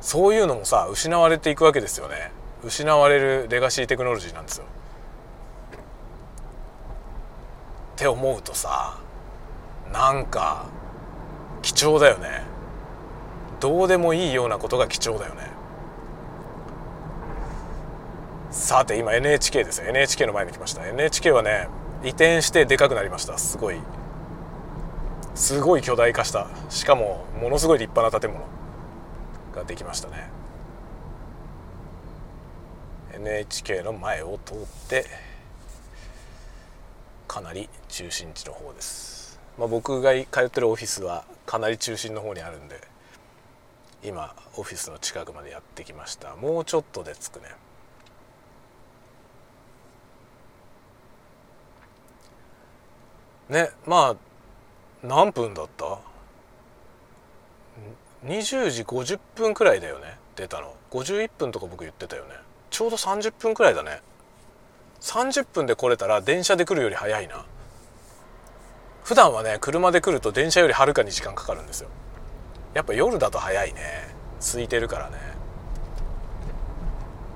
[0.02, 2.32] そういうのもさ失われていくわけですよね。
[2.64, 4.66] 失われるレガシーテクノロジーなんですよ。
[7.96, 8.98] って思うとさ
[9.92, 10.68] なんか
[11.62, 12.44] 貴重だよね。
[13.60, 15.50] どうでもいいようなことが貴重だよね。
[18.52, 20.88] さて今 NHK です NHK の前に来ました。
[20.88, 21.68] NHK はね
[22.04, 23.38] 移転してでかくなりました。
[23.38, 23.80] すごい。
[25.36, 26.48] すごい巨大化した。
[26.70, 28.46] しかもものすごい立派な建物
[29.56, 30.30] ができましたね。
[33.14, 35.06] NHK の前を通って
[37.28, 39.09] かなり中心地の方です。
[39.60, 42.80] まあ、僕が通ってるオフィスはかなり中心の方にあるんで
[44.02, 46.38] 今オフィスの近くまでやってきました。
[46.38, 47.50] もうちょっとで着くね。
[53.50, 56.00] ねまあ何分だった
[58.26, 60.18] ？20時50分くらいだよね？
[60.38, 60.74] 出たの。
[60.92, 62.36] 51分とか僕言ってたよね。
[62.70, 64.02] ちょうど30分くらいだね。
[65.02, 67.46] 30分で来れたら電車で来るより早いな。
[69.10, 71.90] 普段はね車で来ると電車よりはるかに時間かかるんですよ。
[72.76, 73.82] やっぱ夜だと早いね。
[74.40, 75.18] 空いてるからね。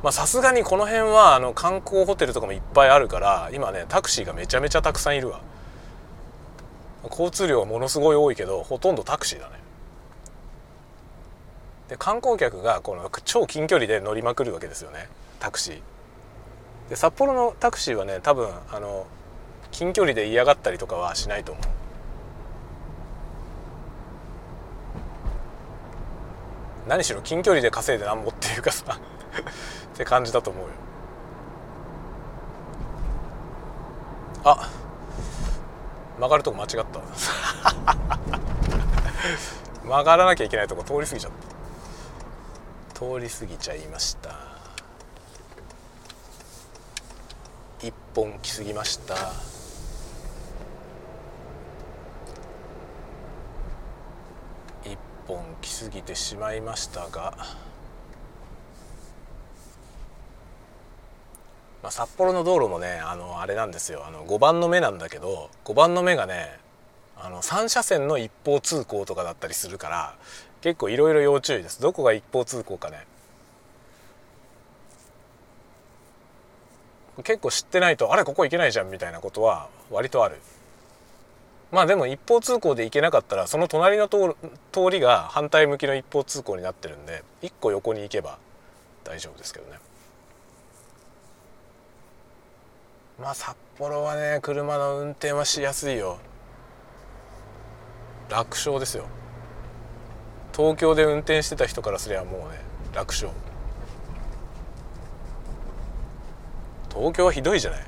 [0.04, 5.42] まあさすがにこの辺はあの観光ホテルとかもいっぱいあるから今ねタクシーがめちゃめちゃたくさんいるわ。
[7.10, 9.56] 交通量はものすごい多いけどほとんどタクシーだね。
[11.90, 15.10] で観光客がこの超近距離で乗りまくるわけですよね。
[15.40, 15.82] タクシー。
[16.92, 19.08] で札幌のタクシーはね多分あの
[19.74, 21.64] 近距離で嫌がったりとかはしないと思う。
[26.88, 30.70] 何しろ近距離で稼いでなんぼっていうかさ って感じだと思うよ。
[34.46, 34.70] あ
[36.18, 37.02] 曲がるとこ間違った。
[39.84, 41.32] 曲がらなきゃいけないとこ通り過ぎちゃっ
[42.94, 43.00] た。
[43.00, 44.54] 通り過ぎちゃいました。
[47.84, 49.14] 一本来すぎました
[54.86, 57.36] 一本来すぎてしまいましたが、
[61.82, 64.06] まあ、札幌の道路もねあのあれなんですよ。
[64.06, 66.60] あの5番の目なんだけど5番の目がね
[67.18, 70.16] あの3車線の一方通行とかだったりするから
[70.62, 71.82] 結構いろいろ要注意です。
[71.82, 73.06] どこが一方通行かね。
[77.24, 80.42] 結構知ってないとあれここ行けないじゃんみたいなことは割とある。
[81.74, 84.36] まあでも一方通行で行けなかったらその隣の通
[84.92, 88.38] りが反対向きの一方通行になってるんで一個横に行けば
[89.04, 89.80] 大丈夫ですけどね。
[93.20, 96.20] まあ札幌はね車の運転はしやすいよ。
[98.30, 99.06] 楽勝ですよ。
[100.56, 102.60] 東京で運転してた人からすればもうね
[102.94, 103.32] 楽勝。
[106.94, 107.84] 東京はひどいじゃない。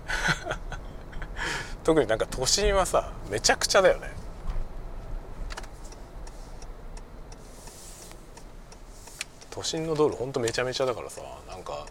[1.85, 4.09] 特になんか都心はさめちゃくちゃだよね。
[9.51, 11.85] 都心の道路ほんとめちゃめちゃだからさなんか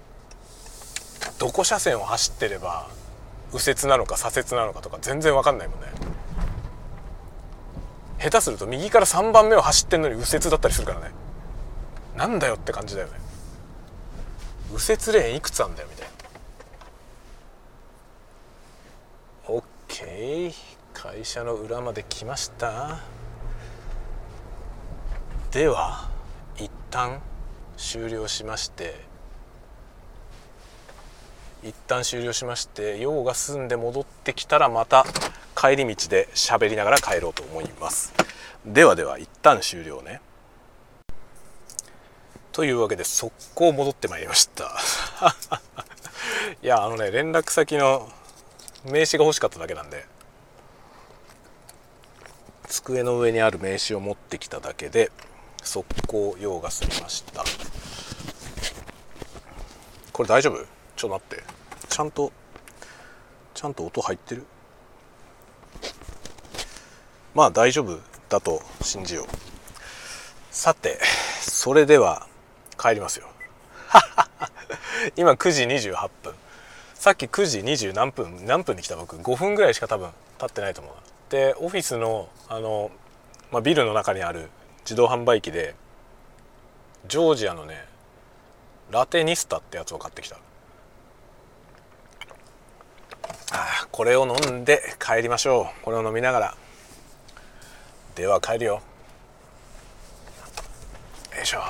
[1.38, 2.88] どこ車線を走ってれば
[3.54, 5.86] 右折なのか左折なのかとか全然わかんないもんね。
[8.20, 11.12] 下手すると右から3番目を走ってんのに右折だったりするからね。
[12.16, 13.14] なんだよって感じだよね。
[14.72, 16.14] 右折レーンいくつあんだよみたいな
[19.48, 20.52] オッケー
[21.14, 22.98] 会社の裏まで来ました？
[25.52, 26.10] では
[26.56, 27.20] 一旦
[27.76, 28.96] 終了しまして
[31.62, 35.06] 一旦終了しまして用が済んで戻ってきたらまた
[35.56, 38.12] 帰り道で喋りながら帰ろうと思います。
[38.66, 40.20] ではでは一旦終了ね。
[42.50, 44.64] というわけで速攻戻ってまいりました。
[46.60, 48.08] いやあのね連絡先の
[48.84, 50.12] 名刺が欲しかっただけなんで。
[52.68, 55.10] 机の上にある名刺を持ってきただけで
[55.62, 57.44] 速攻用が済みました。
[60.12, 60.58] これ大丈夫？
[60.96, 61.44] ちょっと待って。
[61.88, 62.32] ちゃんと
[63.54, 64.44] ちゃんと音入ってる？
[67.34, 67.98] まあ大丈夫
[68.28, 69.26] だと信じよう。
[70.50, 71.00] さて
[71.40, 72.26] それでは
[72.78, 73.28] 帰りますよ。
[75.16, 76.34] 今9時28分。
[76.94, 80.94] さっき9時20何分何分に来た僕？5分ぐらいしか多分経ってないと思う
[81.30, 82.90] でオフィスのあの、
[83.50, 84.48] まあ、ビルの中にある
[84.80, 85.74] 自動販売機で
[87.08, 87.84] ジョージアのね
[88.90, 90.36] ラテニスタってやつを買ってきた。
[93.52, 95.84] あこれを飲んで帰りましょう。
[95.84, 96.54] これを飲みながら。
[98.14, 98.74] では帰るよ。
[98.74, 98.82] よ
[101.42, 101.60] いしょ。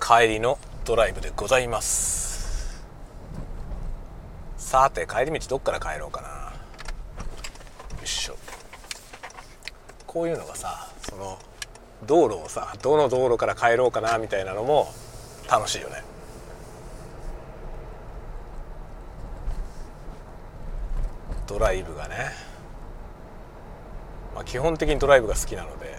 [0.00, 2.82] 帰りのドライブでございます。
[4.56, 6.43] さて帰り道どっから帰ろうかな。
[8.04, 8.36] いしょ
[10.06, 11.38] こういうのがさその
[12.06, 14.92] 道路をさどの道路から帰ろうかなみたいなのも
[15.50, 16.02] 楽しいよね。
[21.46, 22.32] ドライブがね。
[24.34, 25.94] まあ、基本的にドライブが好きなので。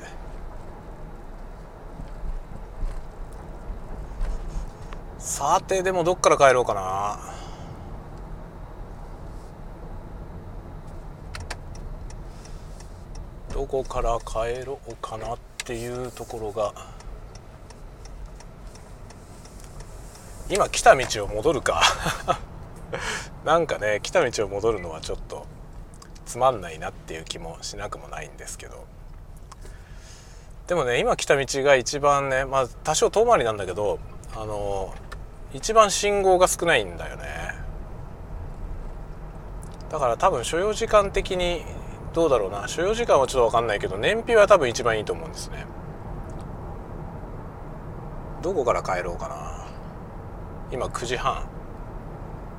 [5.20, 7.35] さてでもどっから帰ろうかな。
[13.56, 16.74] どこから帰ろうかなっていうところが
[20.50, 21.82] 今来た道を戻るか。
[23.46, 25.46] なんかね来た道を戻るのはちょっと
[26.26, 28.84] つまんないなっていう気もしなくもないんですけど。
[30.68, 34.00] でもね今来た道が一番ねまあ多少遠回りなんだけど
[34.36, 34.94] あの
[35.54, 37.56] 一番信号が少ないんだよね。
[39.90, 41.64] だから多分所要時間的に
[42.16, 42.66] どうだろうな。
[42.66, 45.66] 所要時間はちょっと分かんないけど燃費は多分一番いいと思うんですね。
[48.42, 49.68] どこから帰ろうかな。
[50.72, 51.46] 今9時半。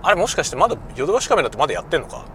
[0.02, 2.26] あれもしかしてまだヨドバシカメラってまだやってんのか。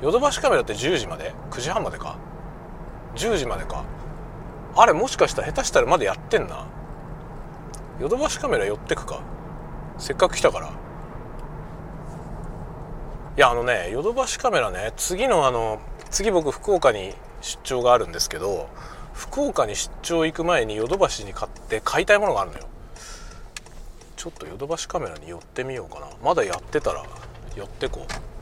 [0.00, 2.16] ヨドバシカメラって10時まで？9時半までか。
[3.16, 3.82] 10時までか。
[4.76, 6.68] あれもしかしたら下手したらまだやってんな。
[8.00, 9.22] ヨドバシカメラ寄ってくか。
[9.98, 10.68] せっかく来たから。
[10.68, 10.70] い
[13.40, 15.80] やあのねヨドバシカメラね次のあの
[16.10, 18.68] 次僕福岡に出張があるんですけど
[19.14, 22.66] 福岡に出張行く前にヨドバシに買って買いたいものがあるのよ。
[24.16, 26.08] ちょっとヨドバシカメラに寄ってみようかな。
[26.22, 27.04] まだやってたら
[27.54, 28.36] 寄ってこう。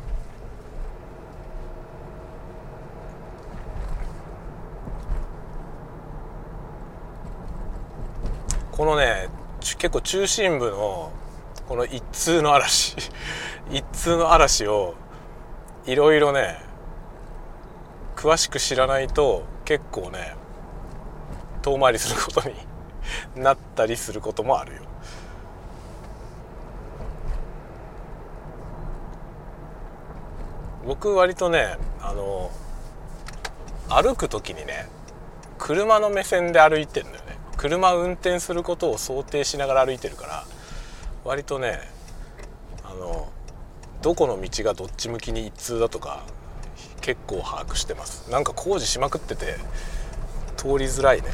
[8.72, 9.28] このね
[9.62, 11.12] 結構中心部の
[11.68, 12.96] この一通の嵐
[13.70, 14.94] 一通の嵐を
[15.86, 16.63] いろいろね
[18.24, 20.34] 詳しく知らないと結構ね
[21.60, 22.54] 遠回りすることに
[23.36, 24.82] なったりすることもあるよ。
[30.86, 32.50] 僕割とねあの
[33.90, 34.88] 歩く時にね
[35.58, 40.44] 車の目線で歩いてるんだよね車運転することを想定しながら歩いてるから
[41.24, 41.78] 割とね
[42.84, 43.28] あの
[44.00, 46.22] どこの道がどっち向きに一通だとか
[47.04, 48.30] 結構把握してます。
[48.30, 49.56] なんか工事しまくってて
[50.56, 51.28] 通りづらいね。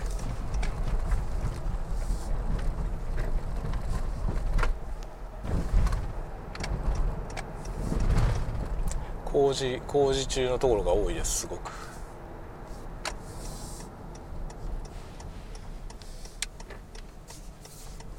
[9.25, 11.71] 工事工事中のところが多いですすごく。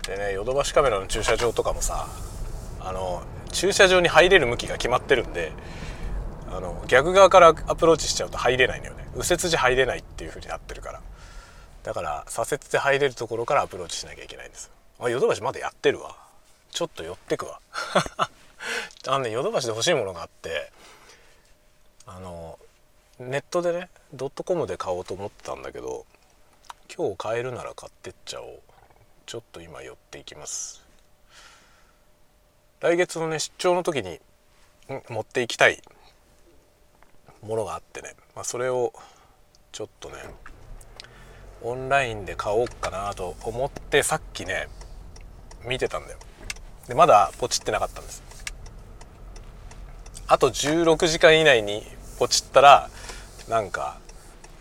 [0.08, 2.08] でねヨドバシカメラの駐車場とかもさ
[2.80, 5.52] あの駐車場に入れる向きが決まってるんで
[6.52, 9.08] あの逆側からアプローチしちゃうと入れないのよね。
[9.16, 11.02] 右折時入れないっていうふうになってるから。
[11.84, 14.70] だから左折で入れるところからアプローチしなきゃいけないんです。
[14.99, 16.16] あヨドバシまだやってるわ。
[16.72, 17.60] ちょっと寄ってくわ。
[19.08, 20.72] あのねヨドバシで欲しいものがあって
[22.06, 22.60] あの
[23.18, 26.06] ネットでねドットコムで買おうと思ってたんだけど
[26.95, 28.60] 今日買えるなら買ってっちゃおう。
[29.26, 30.84] ちょっと今寄っていきます。
[32.82, 34.20] 来月のね出張の時に
[35.08, 35.82] 持っていきたい。
[37.43, 38.93] ものがあってね、まあ、それを
[39.71, 40.15] ちょっとね
[41.63, 44.67] オンラインで買おうかなと思ってさっきね
[45.65, 46.17] 見てたんだよ。
[46.87, 48.23] でまだポチってなかったんです。
[50.27, 51.83] あと16時間以内に
[52.17, 52.89] ポチったら
[53.47, 53.97] なんか、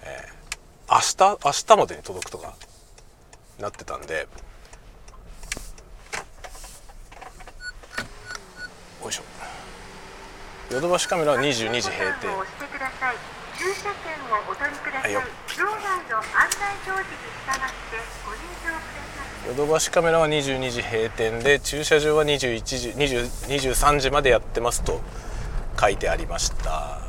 [0.03, 2.55] えー、明日明日までに届くとか
[3.59, 4.27] なってたんで
[9.03, 9.40] よいしょ。
[10.71, 11.51] ヨドバシカメラは22
[11.81, 12.31] 時閉店
[13.59, 15.13] 駐車券をお取りください。
[15.13, 15.27] 場内
[16.09, 19.49] の案内表示に従ってご入場ください。
[19.49, 25.01] ヨドバシカメラは22時閉店で駐車場は21時20 23時までやってますと
[25.79, 27.01] 書いてありました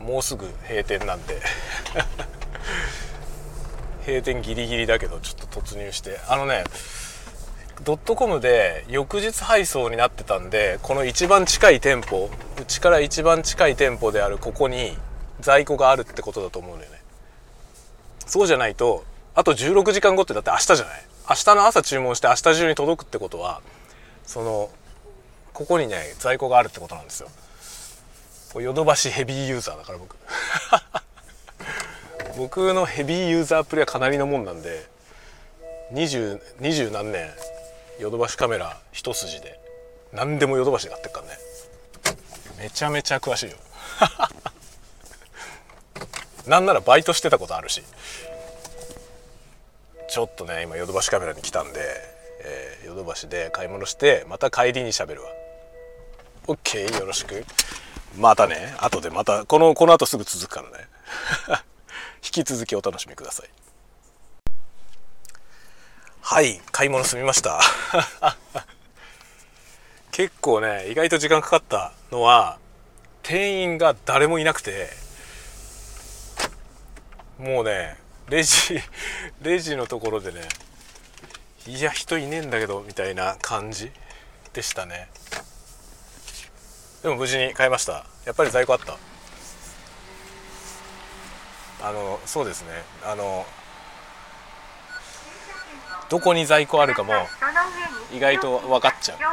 [0.00, 1.42] もうすぐ閉店なんで
[4.06, 6.64] 閉店ギリギリだけどちょっと突入してあのね
[7.84, 12.28] ドットコムで翌日配送になってたんでこの一番近い店舗
[12.60, 14.96] うちから一番近い店舗であるここに
[15.40, 16.98] 在庫があるってことだと思うんだよね。
[18.26, 19.04] そうじゃないと
[19.34, 21.02] あと16時間後ってだって明日じゃない？
[21.30, 23.60] 明日の朝注文して明日中に届くってことは
[24.26, 24.70] その
[25.52, 27.28] ここにね在庫があるってことなんですよ。
[28.60, 30.16] ヨドバシヘビーユーザーだから僕。
[32.36, 34.86] 僕のヘビーユーザープレイはかなりのもんなんで
[35.92, 37.28] 20 20何年
[37.98, 39.58] ヨドバシカメラ一筋で
[40.12, 41.32] 何でもヨドバシで買ってっからね。
[42.58, 43.56] めちゃめちゃ詳しいよ。
[46.46, 47.82] なんならバイトしてたことあるし。
[50.08, 51.80] ちょっとね今ヨドバシカメラに来たんで、
[52.40, 55.30] えー、ヨドバシで買い物してまた帰りにしゃべるわ
[56.46, 57.44] OK よろしく。
[58.16, 60.88] またね後でまたこのこの後すぐ続くからね。
[62.24, 63.57] 引き続きお楽しみください。
[66.30, 67.58] はい買い物済みました。
[70.12, 72.58] 結構ね意外と時間かかったのは
[73.22, 74.90] 店員が誰もいなくて
[77.38, 77.96] もうね
[78.28, 78.78] レジ
[79.40, 80.46] レジのところでね
[81.66, 83.90] いや人いねえんだけどみたいな感じ
[84.52, 85.08] でしたね。
[87.02, 88.04] でも無事に買いました。
[88.26, 88.98] やっぱり在庫あった。
[91.88, 92.82] あのそうですね。
[93.02, 93.46] あの
[96.08, 97.12] どこに在庫あるかも
[98.12, 99.18] 意外と分かっちゃう。
[99.18, 99.24] と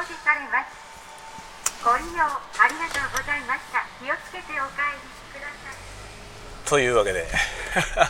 [3.38, 7.28] いました気をつけてお帰りくださいというわけで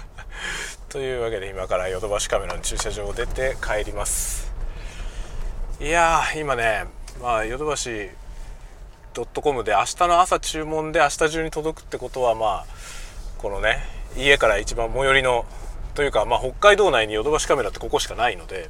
[0.89, 4.51] というわけで今からヨドバシカメラの駐車場を出て帰ります。
[5.81, 6.85] いや今ね
[7.21, 8.09] まあヨドバシ
[9.13, 12.65] ドットコムで明日の朝注文で明日中に届くってことはまあ
[13.37, 13.85] このね
[14.15, 15.45] 家から一番最寄りの
[15.95, 18.69] というか、まあ、北海道内にヨドバシカメラってここしかないので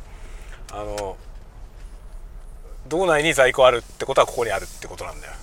[0.71, 1.17] あの
[2.87, 5.33] 道内に在庫あるってことはここにあるってことなんだよ。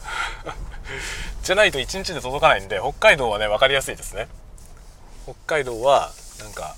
[1.43, 4.29] じゃないと1日で届かないんで北海道はね分かりやすいですね。
[5.25, 6.77] 北海道はなんか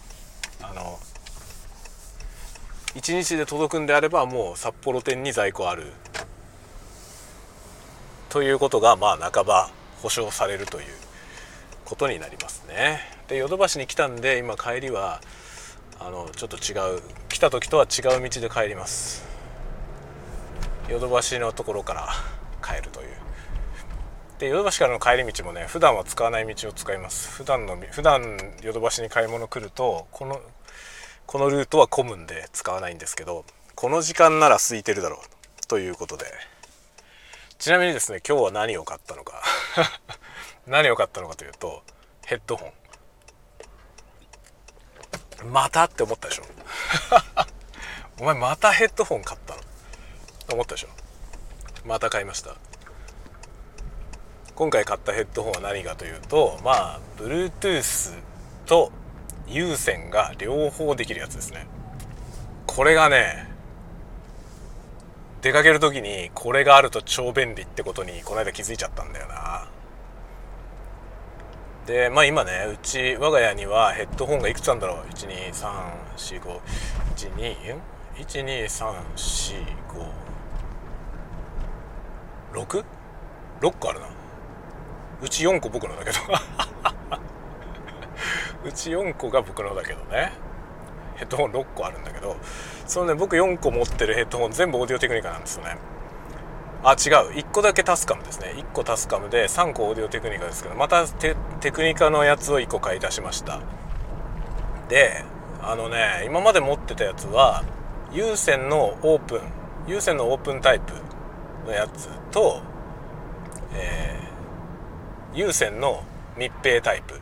[0.63, 0.99] あの
[2.95, 5.93] 1日で届くんであればもう札幌店に在庫ある。
[8.31, 9.71] ということがまあ半ば
[10.03, 11.04] 保証されるという。
[11.85, 13.01] ことになりますね。
[13.29, 15.21] でヨドバシに来たんで今帰りは
[16.01, 19.25] あのちょっと違う来た時とは違う道で帰ります。
[20.89, 22.09] ヨドバシのところから
[22.63, 23.09] 帰るという。
[24.39, 27.31] でヨドバシからの帰り道もね普段は使わない道を使います。
[27.31, 30.41] 普段の普段ヨドバシに買い物来るとこの
[31.27, 35.23] このルートは混むんで使わないんですけどこの時間なら空いてるだろ
[35.63, 36.27] うということで。
[37.57, 39.41] ちなみにですね今日は何を買ったのか。
[40.67, 41.83] 何を買ったのかというと
[42.25, 42.73] ヘッドホン。
[45.53, 46.45] またって思ったでしょ。
[48.21, 49.61] お前またヘッドホン買ったの？
[50.53, 50.89] 思ったでしょ。
[51.85, 52.55] また買いました。
[54.55, 58.23] 今回買ったヘッドホンは何かというとまあ Bluetooth
[58.67, 58.93] と
[59.47, 61.67] 有線が両方できるやつですね。
[62.67, 63.53] これがね
[65.43, 69.69] 出かける時にこれがあると超便利ってことにこの間気づいちゃったんだよな。
[71.87, 75.05] でまあ今ねうち我が家にはヘッドホンがいくつあるんだろう
[82.55, 82.85] ？1234512123456
[83.61, 84.09] 6個あるな。
[85.23, 86.19] うち4個僕のだけど。
[88.65, 90.33] うち4個が僕のだけどね。
[91.17, 92.37] ヘッドホン6個あるんだけど。
[92.87, 95.79] そのね僕4個持ってるヘッドホン全部オーディオテクニカなんですよね。
[96.85, 97.33] あ違う。
[97.33, 98.53] 1個だけタスカムですね。
[98.57, 101.35] 1個タスカムで3個オーディオテクニカですけどまたテ
[101.73, 103.61] クニカのやつを1個買い出しました。
[104.89, 105.25] で
[105.63, 107.65] あのね今まで持ってたやつは
[108.13, 109.41] 有線のオープン
[109.87, 110.93] 有線のオープンタイプ
[111.67, 112.61] のやつと、
[113.73, 116.05] えー、有線の
[116.37, 117.19] 密閉タイプ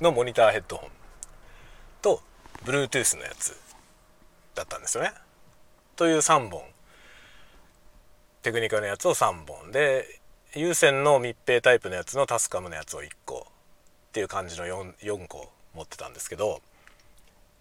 [0.00, 0.90] のモニターヘッドホン
[2.02, 2.20] と
[2.64, 3.58] Bluetooth のやつ
[4.54, 5.12] だったんですよね。
[5.96, 6.75] という3本。
[8.46, 10.20] テクニカルのやつを3本で
[10.54, 16.60] 有線の密閉タイプのやつのタスカムのやつを1個っていう感じの 4, 4個持ってたんですけど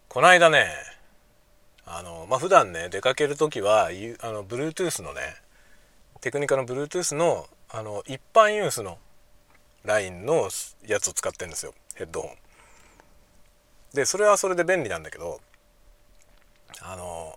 [0.10, 0.68] この間ね
[1.88, 3.90] あのまあ普段ね出かける時は
[4.22, 5.22] あの Bluetooth のね
[6.22, 9.00] テクニカの Bluetooth のあの一般ユースの
[9.86, 10.50] ラインの
[10.86, 12.32] やつを使ってるんですよヘッドホン。
[13.96, 15.42] でそれはそれで便利なんだけど
[16.80, 17.36] あの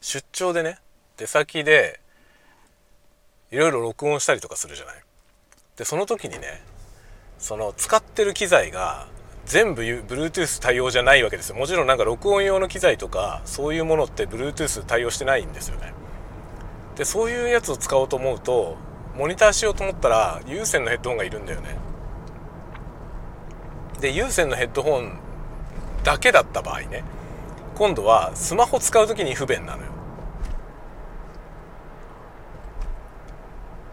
[0.00, 0.78] 出張でね
[1.18, 2.00] 出先で
[3.50, 4.94] いろいろ録音したりとかするじゃない？
[5.76, 6.62] でその時にね
[7.38, 9.06] その使ってる機材が
[9.46, 11.56] 全部 Bluetooth 対応じゃないわけですよ。
[11.56, 15.94] もちろんなんか録音用の機材とかそういうものって Bluetooth 対応してないんですよね。
[16.96, 18.76] でそういうやつを使おうと思うと
[19.16, 21.76] モニターしようと思ったら有線のヘッドホンがいるんだよね。
[24.00, 25.18] で有線のヘッドホン
[26.04, 27.02] だけだった場合ね
[27.74, 29.92] 今度はスマホ使う時に不便なのよ。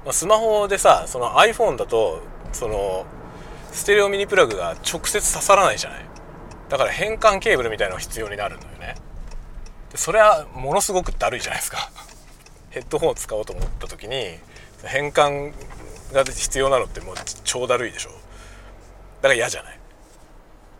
[0.05, 2.21] まあ、スマホでさその iPhone だと
[2.53, 3.05] その
[3.71, 6.05] ステレオミニプラグが直接刺さらないじゃない。
[6.69, 8.95] だから変換ケーブルみたいなのが必要になるんだよね。
[9.91, 11.89] でそれはものすごくだるいじゃないですか。
[12.71, 14.39] ヘッドホンを使おうと思った時に
[14.83, 15.53] 変換
[16.13, 18.11] が必要なのってもう超だるいでしょ。
[18.11, 19.79] だから嫌じゃない。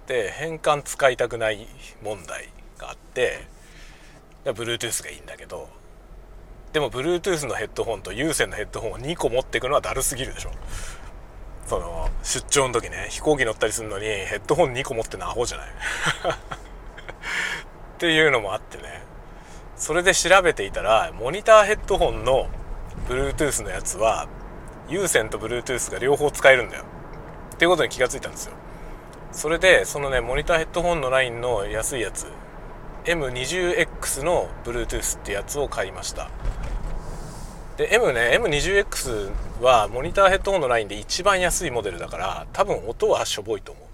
[0.08, 1.68] で変換使いたくない
[2.04, 3.48] 問題があって
[4.46, 5.68] Bluetooth がいいんだけど
[6.76, 10.52] でも Bluetooth のヘッドホンと有線のヘッドホンを2個持っていくのはだるすぎるでしょ。
[11.68, 15.70] その出張の時ね飛行機乗ったりするのにヘッドホン2個持ってのアホじゃない。
[16.36, 19.04] っていうのもあってね。
[19.78, 22.50] それで調べていたらモニターヘッドホンの
[23.08, 24.28] Bluetooth のやつは
[24.90, 26.84] 有線と Bluetooth が両方使えるんだよ。
[27.54, 28.54] っていうことに気がついたんですよ。
[29.32, 32.28] それでそのねモニターヘッドホンのラインの安いやつ
[33.06, 36.30] M20X の Bluetooth ってやつを買いました。
[37.78, 39.32] で M ね M20X
[39.62, 43.86] はモニターヘッドホンのラインで一番安いモデルだから多分音はしょぼいと思う。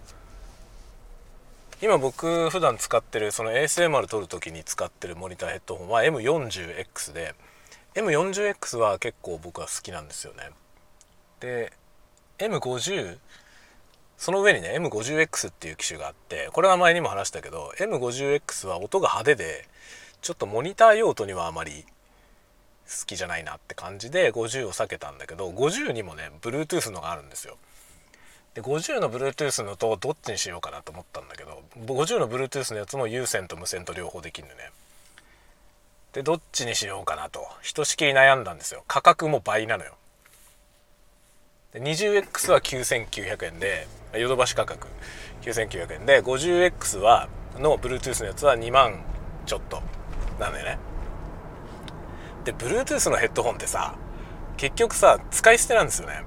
[1.84, 7.34] 今僕普段使ってるその ASMR 撮る時に使ってるモニターヘッドホンは M40X で
[7.95, 10.51] M40X は結構僕は好きなんですよね。
[11.39, 11.74] で
[12.38, 13.18] M50
[14.22, 19.67] その上にね M50X っていう機種があってこれは前にも話したけど M50X は音が派手で
[20.22, 21.86] ちょっとモニター用途にはあまり
[22.88, 27.57] 好きじゃないなって感じで50を避けたんだけど50にもね Bluetooth のがあるんですよ。
[28.53, 34.69] で50の Bluetooth のとどっちにしようかなと思ったんだけど50の Bluetooth のやつも有線と無線と両方できるんでね。
[36.13, 37.47] でどっちにしようかなと。
[37.63, 38.84] ひとしきり悩んだんですよ。
[38.88, 39.95] 価格も倍なのよ。
[41.74, 44.88] で 20X は9900円でヨドバシ価格
[45.41, 49.01] 9900円で 50X はの Bluetooth のやつは2万
[49.45, 49.82] ちょっと
[50.39, 50.80] なんだよね。
[52.43, 53.95] で Bluetooth のヘッドホンってさ
[54.57, 56.24] 結局さ使い捨てなんですよね。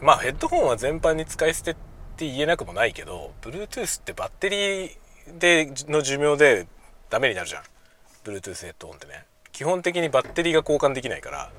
[0.00, 1.74] まあヘッドホンは全般に使い捨てっ
[2.16, 4.90] て言えなくもないけど Bluetooth ってバッテリー
[5.38, 6.66] での寿命で
[7.10, 7.62] ダメになるじゃん。
[8.24, 9.24] Bluetooth ヘッドホンってね。
[9.52, 11.50] 基本的にバッテリーが交換できないから。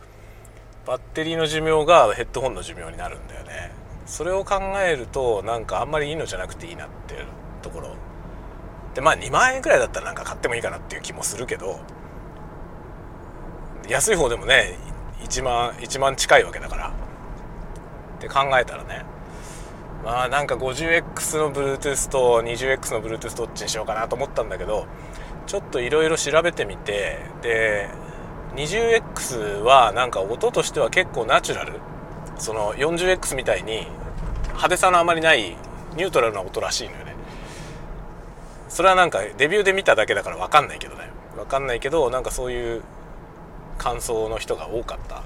[0.86, 3.72] バッテリーの寿命がヘッドホンの寿命になるんだよね。
[4.06, 7.26] それを考えるとなんかあんまりいいのじゃなくていいなっていう
[7.62, 7.96] ところ。
[8.94, 11.80] でまあ2万円くらいだったらなんか買ってもいいかなっていう気もするけど。
[13.88, 14.78] 安い方でもね
[15.24, 16.90] 1万1万近いわけだから。
[16.90, 16.92] っ
[18.20, 19.06] て考えたらね。
[20.04, 24.86] まあなんか 50X の Bluetooth と 20X の Bluetooth どっちにしようかなと思ったんだけど
[25.48, 27.90] ちょっといろいろ調べてみてで
[28.56, 31.80] 20X はなんか音としては結構ナチュラル。
[32.38, 33.88] その 40X みたいに
[34.48, 35.56] 派手さのあまりない
[35.96, 37.16] ニュートラルな音らしいのよね。
[38.70, 42.84] それはなんかデビューで見ただけだから分かんないけどね分かんないけどなんかそういう
[43.78, 45.22] 感想の人が多かった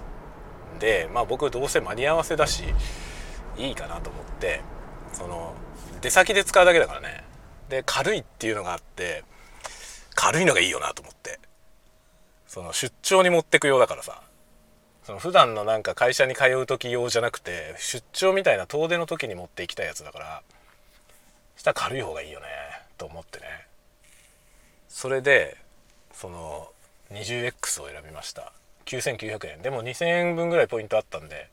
[0.75, 2.65] んでまあ僕どうせ間に合わせだし
[3.57, 4.61] いいかなと思って
[5.13, 5.53] その
[6.01, 7.23] 出先で使うだけだからね。
[7.69, 9.23] で軽いっていうのがあって
[10.13, 11.39] 軽いのがいいよなと思って。
[12.57, 14.19] その出張に持ってく用だからさ。
[15.03, 20.41] その普段のなんか会社に通う時用じゃなくて出張みたいな遠出の時に持っていきたいやつだから
[21.55, 22.47] したら軽い方がいいよね
[22.97, 23.45] と思ってね。
[24.89, 25.55] それで
[26.11, 26.69] その
[27.11, 28.51] 20X を選びました。
[28.85, 31.49] 9900円でも2000円分ぐらいポイントあったんで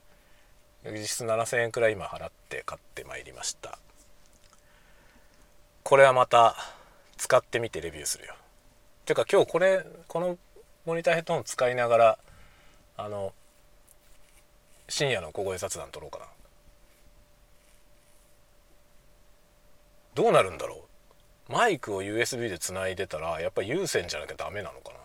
[0.85, 3.77] 実質7000円くらい今払って買ってまいりました。
[5.83, 6.55] これはまた
[7.15, 8.33] 使ってみてレビューするよ。
[9.05, 10.37] ていうか今日これこの
[10.85, 12.17] モニターヘッドホン使いながら
[12.97, 13.33] あの
[14.87, 16.25] 深夜の小声雑談撮ろうかな。
[20.13, 20.85] どうなるんだろ
[21.49, 21.51] う。
[21.51, 24.99] マイクを USB でつないでたらやっぱ有線じゃなきゃダメなのかな。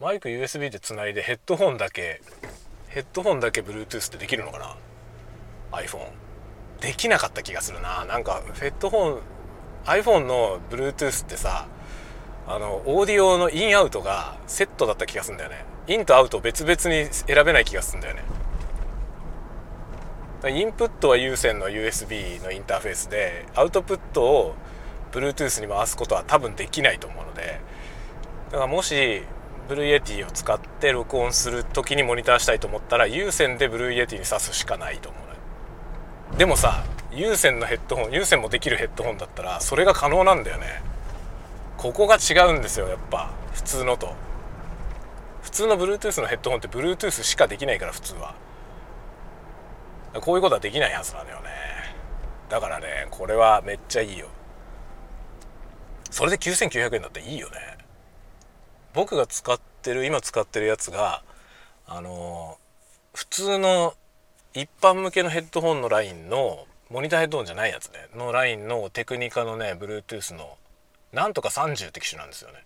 [0.00, 2.22] マイク USB でつないでヘッドホンだけ
[2.88, 4.76] ヘッドホンだけ Bluetooth ってできるのかな。
[5.72, 6.08] iPhone
[6.80, 8.04] できなかった気がするな。
[8.04, 9.20] なんかヘッドホン
[9.84, 11.66] iPhone の Bluetooth ってさ
[12.46, 15.64] あのオーディオのインアウトがセットだった気がするんだよね。
[15.86, 18.22] インとアウトを別々に選べない気がするんだよね。
[20.48, 24.54] インプットは有線の USB のインターフェースでアウトプットを
[25.12, 27.60] Bluetooth に回すことは多分できないと思うので
[28.46, 29.22] だからもし
[29.68, 35.20] Blue Yetiを使って録音する時にモニターしたいと思ったら有線で Blue Yetiに挿すしかないと思う
[36.36, 40.82] でもさ有線のヘッドホン有線もできるヘッドホンだったらそれが可能なんだよね。
[41.80, 43.30] ここが違うんですよやっぱ。
[43.54, 44.12] 普通のと。
[45.40, 48.34] 普通の Bluetooth のヘッドホンって Bluetooth しかできないから普通は。
[50.20, 51.48] こういうことはできないはずなのよね。
[52.50, 54.28] だからねこれはめっちゃいいよ。
[56.10, 57.56] それで9900円だっていいよね。
[58.92, 61.22] 僕が使ってる今使ってるやつが
[61.86, 62.58] あの
[63.14, 63.94] 普通の
[64.52, 68.06] 一般向けのヘッドホンのラインのモニターヘッドホンじゃないやつね。
[68.14, 70.58] のラインのテクニカのね Bluetooth の
[71.12, 72.64] なんとか30って機種なんですよね。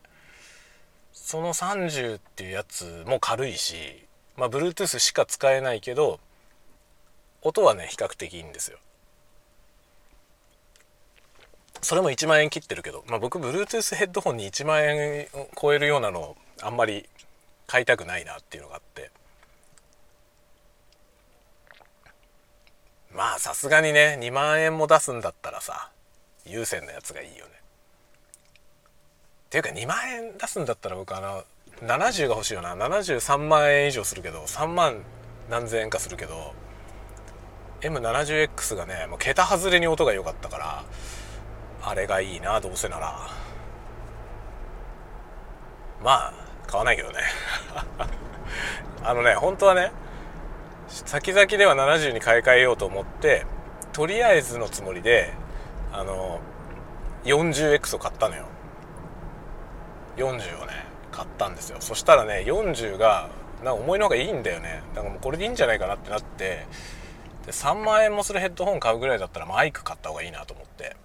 [1.12, 3.76] その30っていうやつも軽いし
[4.36, 6.20] まあ Bluetooth しか使えないけど
[7.42, 8.78] 音はね比較的いいんですよ。
[11.80, 17.06] それも1万円切ってるけど、まあ、僕 Bluetooth ヘッドホンに1万円を超えるようなのあんまり
[17.66, 19.10] 買いたくないなっていうのがあって。
[23.12, 25.90] まあさすがにね2万円も出すんだったらさ
[26.44, 27.63] 有線のやつがいいよね。
[29.54, 31.44] っていうか2万円出すんだったら僕あの
[31.86, 32.74] 70が欲しいよな。
[32.74, 35.04] 73万円以上するけど3万
[35.48, 36.54] 何千円かするけど
[37.80, 40.84] M70X がねもう桁外れに音が良かったから
[41.82, 43.28] あれがいいなどうせなら。
[46.02, 46.34] まあ
[46.66, 47.20] 買わないけどね。
[49.04, 49.92] あのね本当はね
[50.88, 53.46] 先々では70に買い替えようと思って
[53.92, 55.32] とりあえずのつもりで
[55.92, 56.40] あの
[57.24, 58.46] 40X を買ったのよ。
[60.16, 60.72] 40をね
[61.10, 61.78] 買ったんですよ。
[61.80, 63.28] そしたらね40が
[63.64, 64.82] なんか思いのほかいいんだよね。
[64.94, 66.66] だからもうこれでいいんじゃないかなってなって
[67.46, 70.96] で3万円もするヘッドホン買うぐらいだったらマイク買った方がいいなと思って。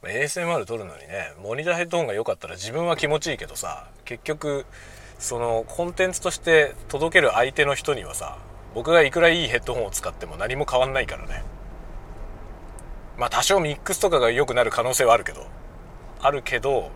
[0.00, 4.64] ASMR 撮るのにねモニターヘッドホンが良かったら自分は気持ちいいけどさ結局
[5.18, 8.38] そのコンテンツとして届ける相手の人にはさ
[8.74, 11.42] 僕がいくらいいヘッドホンを使っても何も変わんないからね。
[13.18, 15.46] まあ多少ミックスとかが良くなる可能性はあるけど。
[16.20, 16.90] あるけど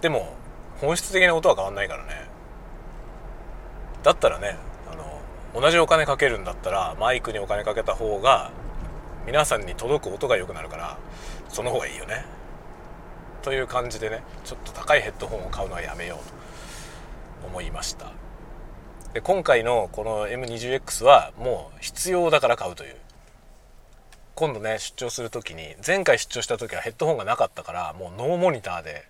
[0.00, 0.34] でも
[0.80, 2.28] 本質的な音は変わんないからね。
[4.02, 4.56] だったらね
[4.90, 4.96] あ
[5.56, 8.52] の同じお金かけるんだったらマイクにお金かけた方が
[9.26, 10.98] 皆さんに届く音が良くなるから
[11.48, 12.24] その方がいいよね。
[13.42, 16.40] という感じでねちょっと高いヘッドホンを買うのはやめようと。
[17.46, 18.12] 思いました。
[19.12, 22.96] で今回のこの M20X はもう必要だから買うという。
[24.40, 29.04] 今度ね出張する時に前回出張した時はヘッドホンがなかったからもうノーモニターで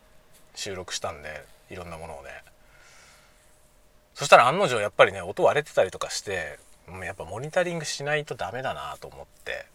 [0.56, 2.30] 収録したんでいろんなものをね。
[4.14, 6.58] そしたら案の定やっぱりね音割れてたりとかして
[7.04, 9.66] やっぱモニタリングしないとダメだなと思って。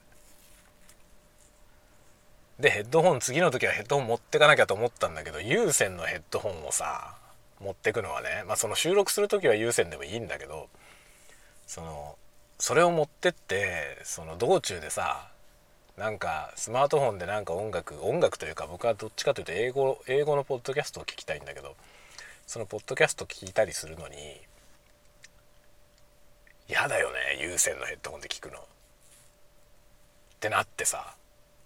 [2.60, 7.16] でヘッドホン次の時はヘッドホン持ってかなきゃと思ったんだけど有線のヘッドホンをさ
[7.62, 10.68] 持ってくのはねまあその収録する時は有線でもいいんだけど
[11.66, 12.18] その
[12.60, 15.30] それを持ってってその道中でさ
[15.98, 21.76] なんかスマートフォンでなんか音楽音楽というか僕はどっちかというと英語英語のポッドキャストを聞きたいんだけど
[22.46, 24.16] そのポッドキャスト聞いたりするのに
[26.68, 28.58] 嫌だよね有線のヘッドホンで聞くの。
[28.58, 28.62] っ
[30.40, 31.16] てなってさ。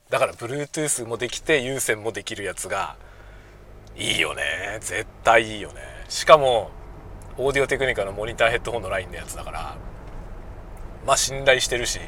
[0.10, 2.98] だから Bluetooth もできて有線もできるやつが
[3.96, 4.78] いいよね。
[4.82, 5.82] 絶対いいよね。
[6.08, 6.72] しかも
[7.38, 9.78] オーディオテクニカのモニターヘッドホンのラインのやつだから
[11.06, 12.00] まあ信頼してるし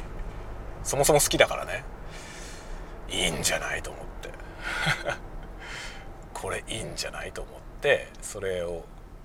[0.84, 1.84] そもそも好きだからね。
[3.12, 4.30] いいんじゃないと思って。
[6.34, 8.84] これいいんじゃないと思ってそれを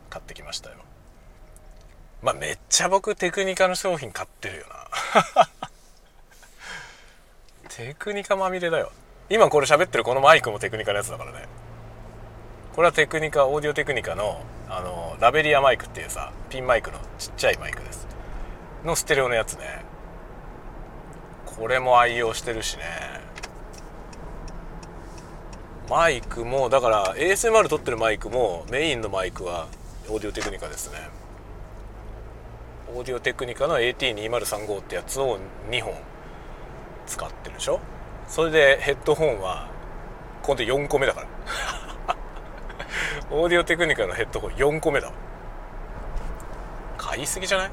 [0.10, 0.76] 買ってきましたよ。
[2.22, 5.50] まあめっちゃ僕テクニカの商品買ってるよな。
[7.70, 8.92] テクニカまみれだよ。
[9.30, 11.48] 今これ喋ってるこのマイクもテクニカのやつだからね。
[12.76, 18.08] これはテクニカオーディオテクニカのあのラベリアマイクっていうさピンマイクのちっちゃいマイクです。
[18.84, 19.84] のステレオのやつね。
[21.46, 23.27] これも愛用してるしね。
[25.90, 29.68] マイクもだから ASMR 撮ってるマイクもメインのマイクは
[30.10, 30.98] オーディオテクニカですね。
[32.94, 35.94] オーディオテクニカの AT2035 ってやつを2本
[37.06, 37.80] 使ってるでしょ。
[38.28, 39.70] それでヘッドホンは
[40.44, 41.28] 今度4個目だから。
[43.32, 45.12] オーディオテクニカのヘッドホン4個目だ。
[46.98, 47.72] 買いすぎじゃない？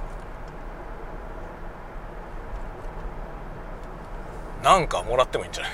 [4.63, 5.69] なんかもらってもいいんじゃな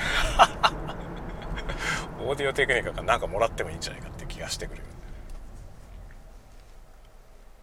[0.96, 0.99] い？
[2.20, 4.82] オーディオテクニカがなんかもらってもいいんじゃないかって気がしてくる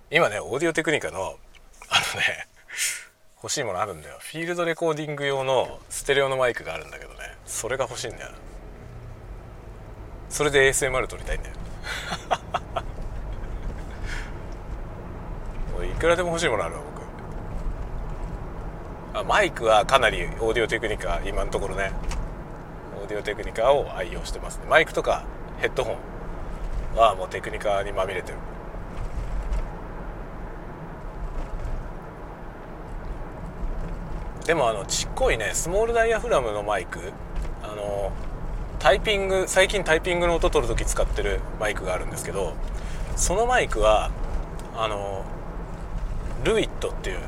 [0.09, 1.38] 今ねオーディオテクニカのあのね
[3.43, 4.18] 欲しいものあるんだよ。
[4.20, 7.18] フィールドレコーディング用のステレオのマイクがあるんだけどね。
[7.45, 8.32] それが欲しいんだよ。
[8.32, 8.38] な
[10.30, 11.55] それで ASMR 撮りたいんだよ。
[15.86, 16.82] いくらでも欲しいものあるわ
[19.13, 19.20] 僕。
[19.20, 21.91] あマイクはかなりオーディオテクニカ今のところね。
[23.08, 24.66] オーディオテクニカを愛用してますね。
[24.70, 25.24] マイクとか
[25.60, 28.38] ヘッドホンはもうテクニカにまみれてる。
[34.45, 37.14] でもあのちっこいねスモールダイヤフラムのマイク。
[37.64, 38.12] あの
[38.80, 42.53] タイピング最近タイピングの音取る時使ってるマイクがあるんですけど
[43.16, 44.12] そのマイクは
[44.76, 45.24] あの
[46.43, 47.20] ルイットっていう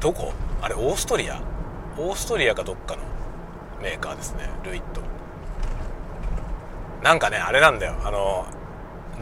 [0.00, 0.34] どこ？
[0.60, 1.40] あれオーストリア？
[1.96, 3.02] オーストリアかどっかの
[3.82, 5.00] メーカーですねルイット。
[7.02, 7.94] なんかねあれなんだよ。
[8.04, 8.46] あの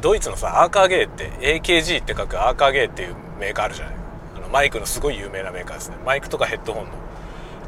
[0.01, 1.31] ドイツのさアーカーゲーって
[1.61, 3.95] AKG って書くアーカーゲーっていうメーカーあるじゃない。
[4.37, 5.97] あのマイクのすごい有名なメーカーですね。
[6.05, 6.91] マイクとかヘッドホンの。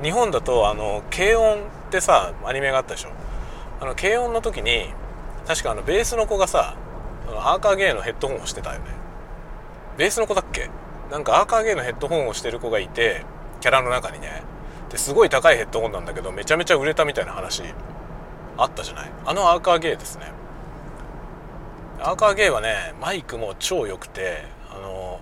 [0.02, 1.58] 日本だとあの軽音っ
[1.90, 3.10] てさアニメがあったでしょ。
[3.80, 4.92] あの軽音の時に
[5.46, 6.76] 確かあのベースの子がさ
[7.28, 8.86] アーカーゲーのヘッドホンをしてたよね。
[9.98, 10.70] ベースの子だっけ？
[11.10, 13.24] なんかアーカーゲーのヘッドホンをしてる子がいて
[13.60, 14.42] キャラの中にね。
[14.90, 17.62] ですごい高いヘッドホンなんだけどめちゃめちゃ売れたみたいな話
[18.56, 19.10] あったじゃない？
[19.26, 20.26] あのアーカーゲーですね。
[22.00, 25.20] アーカーゲイはねマイクも超良くてあの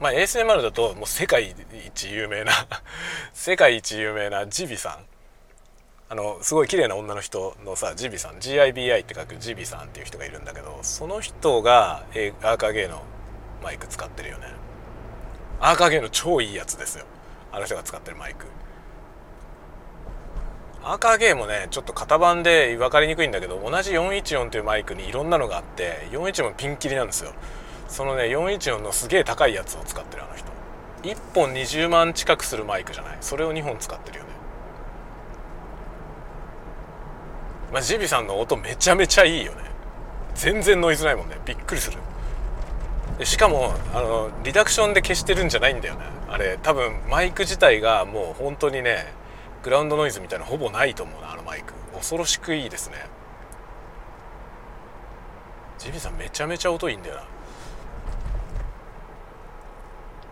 [0.00, 1.54] まあ ASMR だともう世界
[1.86, 2.52] 一有名な
[3.32, 5.06] 世界一有名なジビさん。
[6.10, 8.34] あのすごい綺麗な女の人のさジビさん。
[8.38, 13.02] GIBI って書くジビさんっていう人がいるんだけどその人がアーカーゲイの
[13.62, 14.48] マイク使ってるよね。
[15.60, 17.06] アーカーゲイの超いいやつですよ。
[17.54, 18.46] あの人が使ってるマイク。
[20.82, 27.32] アーカーゲーもねちょっと型番で分かりにくいんだけど同じ414というマイクにいろんなのがあって414ピンキリなんですよ。
[27.88, 30.44] そのね414のすげえ高いやつを使ってるあの人。
[31.02, 33.16] 1本20万近くするマイクじゃない。
[33.20, 34.30] それを2本使ってるよね。
[37.72, 39.58] まあジビさんの音めちゃめちゃいいよね。
[40.34, 41.38] 全然ノイズないもんね。
[41.46, 41.98] びっくりする。
[43.24, 46.00] しかもあのリダクションで消してるんじゃないんだよね。
[46.34, 49.06] あれ多分マイク自体がもう本当にね
[49.62, 51.72] グラウンドノイズみたいなほぼないと思うなあのマイク。
[51.94, 52.96] 恐ろしくいいですね。
[55.78, 57.22] ジビさんめちゃめちゃ音いいんだよな。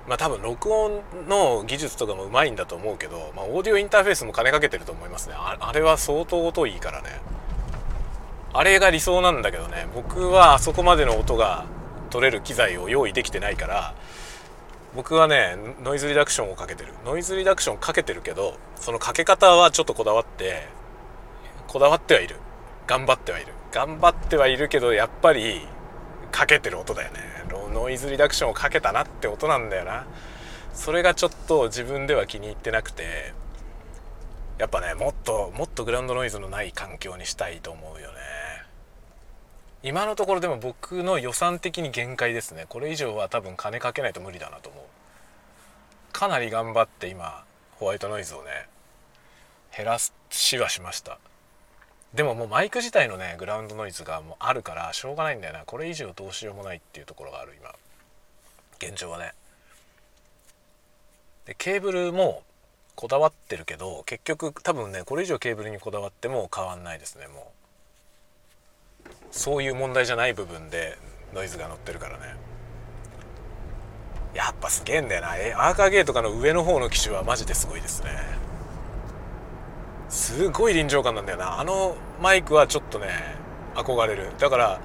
[0.08, 5.36] まあ多分録音の技術とかもうまいんだと思うけど、まあ、オーディオインターフェースも金かけてると思いますね。
[5.38, 7.20] あれは相当音いいからね。
[8.52, 9.86] あれが理想なんだけどね。
[9.94, 11.64] 僕はあそこまでの音が
[12.10, 13.94] 取れる機材を用意できてないから
[14.94, 16.92] 僕はねノイズリダクションをかけてる。
[17.04, 20.66] ノイズリダクションかけてるけどそのかけ方はちょっとこだわって
[21.66, 22.36] こだわってはいる。
[22.86, 23.52] 頑張ってはいる。
[23.72, 25.62] 頑張ってはいるけどやっぱり
[26.30, 27.20] かけてる音だよね。
[27.72, 30.06] ノイズリダクションをかけたなって音なんだよな。
[30.74, 33.32] それがちょっと自分では気に入ってなくて
[34.58, 38.18] やっぱねもっともっとグラウンドノイズのない環境にしたいと思うよね。
[39.84, 42.66] 今のところでも僕の予算的に限界ですね。
[42.68, 44.84] これ以上は多分金かけないと無理だなと思う。
[46.12, 48.68] かなり頑張って今ホワイトノイズをね
[49.76, 49.98] 減ら
[50.30, 51.18] しはしました。
[52.14, 55.64] でももうマイク自体のねグラウンドノイズがもうあるからしょうがないんだよな。
[55.64, 57.74] これ以上どうしようもないっていうところがある今。
[58.78, 59.32] 現状はね。
[61.46, 62.44] でケーブルも
[62.94, 67.51] こだわってるけど結局多分ねこれ以上ケーブルにこだわっても変わんないですねもう。
[69.30, 70.98] そういう問題じゃない部分で
[71.34, 72.36] ノイズが乗ってるからね。
[74.34, 75.36] やっぱすげえんだよな。
[75.36, 78.10] えアーカーゲーとかの上の方の機種はマジですごいですね。
[80.08, 81.60] すごい臨場感なんだよな。
[81.60, 83.08] あのマイクはちょっとね
[83.74, 84.30] 憧れる。
[84.38, 84.80] だから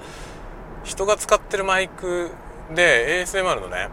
[0.84, 2.30] 人が使ってるマイク
[2.74, 3.88] で ASMR のね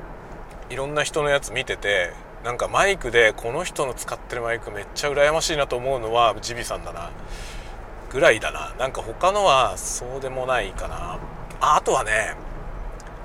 [0.69, 2.11] いろんな人のやつ見てて
[2.43, 7.11] なんかマイクでこの人の使ってるマイクめっちゃ羨ましいなと思うのはジビさんだな。
[8.15, 8.73] ぐらいだな。
[8.79, 11.19] なんか他のはそうでもないかな。
[11.59, 12.37] ああとはね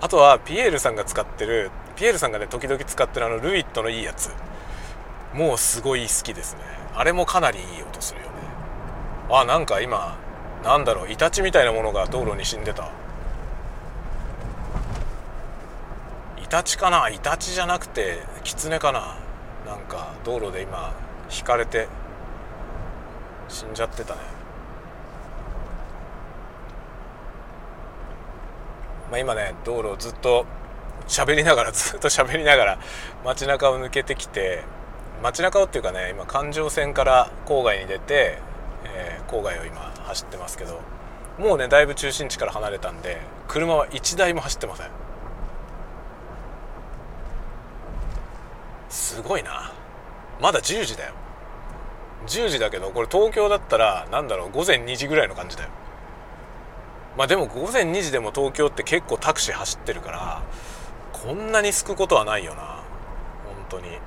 [0.00, 4.30] あとはピエールさんが使ってるピエールさんがね時々使ってるあのルイットのいいやつ。
[5.32, 6.62] もうすごい好きですね。
[6.92, 8.32] あれもかなりいい音するよね。
[9.30, 10.18] あなんか今
[10.64, 12.90] なんだろうイタチみたいなものが道路に死んでた。
[16.42, 17.08] イタチかな？
[17.10, 19.16] イタチじゃなくてキツネかな？
[19.64, 20.92] なんか道路で今
[21.30, 21.86] 引かれて
[23.48, 24.20] 死んじゃってたね。
[29.10, 30.46] まあ、今ね道路をずっと
[31.08, 32.78] 喋りながらずっと喋りながら
[33.24, 34.62] 街中を抜けてきて
[35.22, 38.38] 街中をっていうかね今環状線から郊外に出て、
[38.84, 40.80] えー、郊外を今走ってますけど
[41.38, 44.90] もうねだいぶ中心地から離れたんで車は1台も走ってません。
[48.88, 49.72] すごいな。
[50.40, 51.14] まだ10時だよ。
[52.26, 55.70] 10時だけどこれ東京だったら何だろう午前2時ぐらいの感じだよ。
[57.16, 60.42] まあでも午前2時でも東京って結構タクシー走ってるから
[61.12, 62.62] こんなにすくことはないよな。
[62.62, 62.82] 本
[63.68, 63.98] 当に。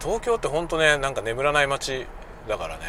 [0.00, 2.06] 東京って本当ねなんか眠らない街
[2.48, 2.84] だからね。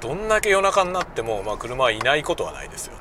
[0.00, 3.00] どんだけ夜中になっても、まあ、車はいないことはないですよね。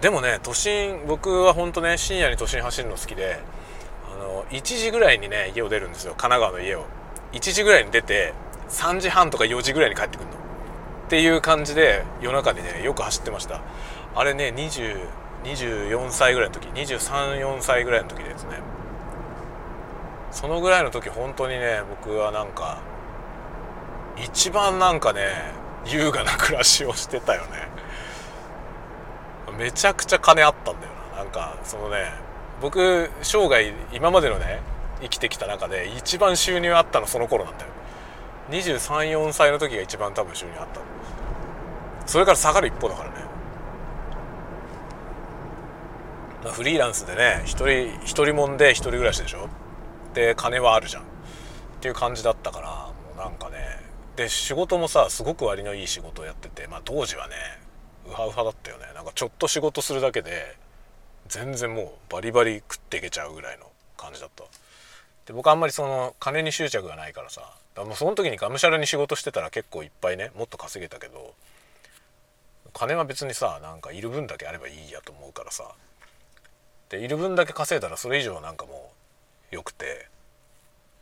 [0.00, 3.40] でもね都心僕は本当ね深夜に都心走るの好きで
[4.12, 6.12] あの1時ぐらいにね家を出るんですよ。
[6.12, 6.84] 神奈川の家を。
[7.32, 8.32] 1時ぐらいに出て
[8.68, 10.36] 3時半とか4時ぐらいに帰ってくるの。
[10.36, 13.62] っていう感じで夜中にねよく走ってました。
[14.14, 18.60] あれね24歳ぐらいの時234歳ぐらいの時ですね。
[20.30, 22.82] そのぐらいの時本当にね僕はなんか
[24.22, 25.54] 一番なんかね
[25.86, 27.68] 優雅な暮らしをしてたよね。
[29.56, 31.22] めちゃくちゃ金あったんだよな。
[31.22, 32.12] なんかそのね
[32.60, 34.60] 僕生涯今までのね
[35.00, 37.70] 生きてきた中で一番収入あったのその頃なんだよ。
[38.50, 40.80] 234歳の時が一番多分収入あった。
[42.06, 43.16] それから下がる一方だからね。
[46.52, 49.48] フリーランスでね一人一人もんで一人暮らしでしょ。
[50.14, 51.02] で金はあるじゃん。
[51.02, 51.06] っ
[51.80, 53.58] ていう感じだったからもうなんかね。
[54.16, 57.34] で仕事もさすごく割のいい仕事をやっててまあ当時はね
[58.08, 58.86] ウハウハだったよね。
[58.94, 60.56] なんかちょっと仕事するだけで
[61.28, 63.66] 全然もうバリバリ食っていけちゃうぐらいの
[63.98, 64.44] 感じだった。
[65.26, 67.42] で僕あんまりその金に執着がないからさ
[67.78, 71.34] だからその時にがむしゃらに仕事してたら結構いっぱいねもっと稼げたけど
[72.72, 75.64] 金は別にさなんかいる分だけあればいいやと思うからさ。
[76.88, 78.90] でいる分だけ稼いだらそれ以上なんかも
[79.52, 80.08] うよくて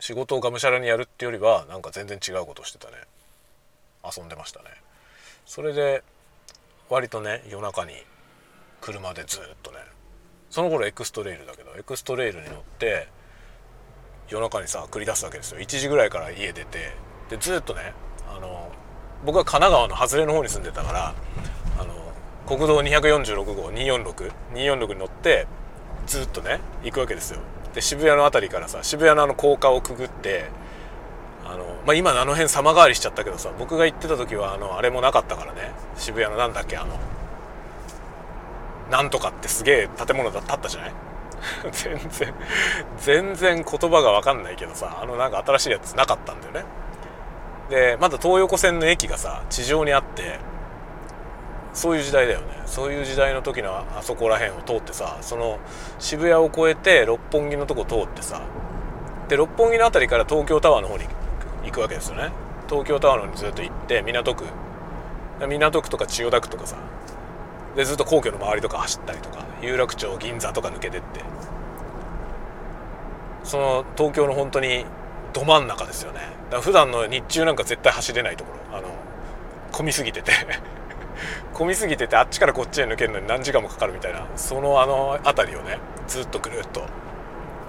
[0.00, 2.94] 仕事をがむしゃらにやるってよりはなんか全然違うことしてたね。
[4.04, 4.66] 遊んでましたね。
[5.46, 6.02] それで
[6.90, 7.94] 割とね夜中に
[8.82, 9.78] 車でずっとね
[10.50, 13.08] その頃エクストレイルだけどエクストレイルに乗って
[14.28, 15.60] 夜中にさ繰り出すわけですよ。
[15.60, 16.92] 1時ぐらいから家出て。
[17.30, 17.92] でずっとね
[18.34, 18.70] あの
[19.24, 21.14] 僕は神奈川の外れの方に住んでたから
[21.78, 21.92] あの
[22.46, 25.46] 国道246号246246に乗って
[26.06, 27.40] ずっとね行くわけですよ。
[27.74, 30.44] で渋谷の辺りからさ渋谷のあの高架をくぐって
[31.44, 35.72] あの、まあ、今あの辺様変わりしちゃったけどさ僕が行ってた時はあのあれもなかったからね。
[35.96, 36.98] 渋谷のなんだっけあの
[38.90, 40.92] なんとかってすげえ建物だったじゃない？
[41.72, 42.34] 全然
[42.98, 46.64] 全然言葉が分かんないけどさあのなんか新しいやつなかったんだよね。
[47.70, 50.38] でまだ東横線の駅がさ地上にあって
[51.72, 52.62] そういう時代だよね。
[52.66, 55.58] そういう時代の時のあそこら辺を通ってさその
[55.98, 58.42] 渋谷を越えて六本木のとこ通ってさ
[59.28, 61.04] で六本木の辺りから東京タワーの方に
[61.64, 62.30] 行くわけですよね。
[62.68, 64.44] 東京タワーの方にずっと行って港区
[65.40, 66.76] 港区とか千代田区とかさ
[67.76, 69.45] でずっと皇居の周りとか走ったりとか。
[69.66, 71.20] 有楽町銀座とか抜けてって。
[73.44, 74.84] その東京の本当に
[75.32, 76.20] ど真ん中ですよね。
[76.20, 78.78] だから普段の日中なんか絶対走れないところ。
[78.78, 78.88] あの
[79.72, 80.32] 混みすぎてて。
[81.54, 84.26] 混みすぎててあっちからこっちへ抜けるのに何時間もかかるみたいな。
[84.36, 86.82] そのあの辺りをねずっとぐるっと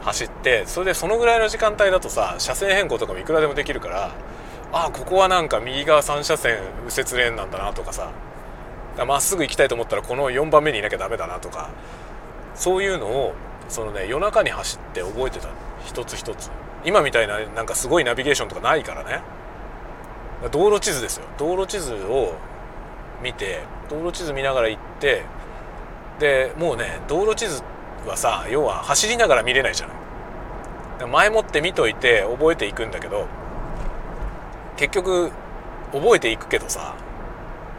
[0.07, 4.11] 走ってそれでそのぐらいの時間帯だとさ車線変更とかもいくらでもできるから
[4.71, 8.11] ああここはなんか右側3車線右折レーンなんだなとかさ
[9.05, 11.69] まっすぐ行きたいと思ったらこの4番目にいなきゃダメだなとか。
[12.55, 13.35] そういうのを
[13.69, 15.49] そのね夜中に走って覚えてた
[15.85, 16.49] 一つ一つ。
[16.83, 19.21] 今みたいななんかすごいナビゲーションとかないからね。
[20.51, 21.25] 道路地図ですよ。
[21.37, 22.33] 道路地図を
[23.21, 25.23] 見て道路地図見ながら行って
[26.19, 27.61] でもうね道路地図
[28.07, 29.97] はさ要は走りながら見れないじゃない。
[31.07, 33.27] 前もって見といて覚えていくんだけど
[34.77, 35.31] 結局
[35.93, 36.95] 覚えていくけどさ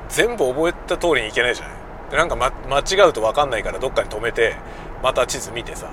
[0.09, 1.77] 全部覚えた通りにいけないじゃない。
[2.17, 4.57] なんか、ま、間違うと分かんないからどっかに止めて
[5.03, 5.91] また地図見てさ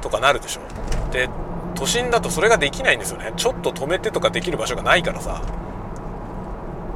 [0.00, 1.12] とかなるでしょ。
[1.12, 1.28] で
[1.74, 3.32] 都心だとそれができないんですよね。
[3.36, 5.40] ちょっと止めてとかできる場所がないからさ。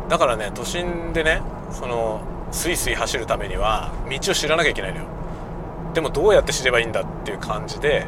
[0.09, 1.41] だからね都心でね
[1.71, 2.21] その
[2.51, 5.07] スイスイ走るためには道を知らなきゃいけないのよ。
[5.95, 8.07] でもどうやって知ればいいんだっていう感じで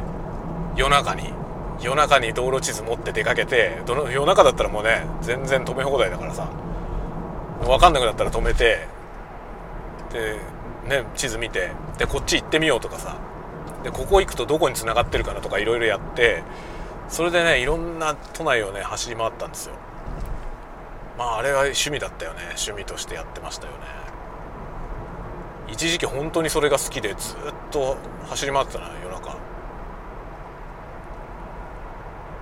[0.75, 1.33] 夜中に
[1.81, 6.49] 夜中に道路地図持って出かけてどの夜中だったらもうね全然止め放題だからさ。
[7.61, 8.87] 分かんなくなったら止めて
[10.11, 10.37] で
[10.87, 13.17] ね地図見てでこっち行ってみようとかさ。
[13.83, 16.41] でここ行くとどこに繋がってるかなとかいろいろやって
[17.07, 19.75] それでねいろんな都内をね走り回ったんですよ。
[21.19, 22.39] まああれは趣味だったよね。
[22.57, 23.79] 趣味としてやってましたよね。
[25.67, 27.37] 一時期本当にそれが好きでずっ
[27.69, 27.97] と
[28.27, 29.37] 走り回ってたな夜中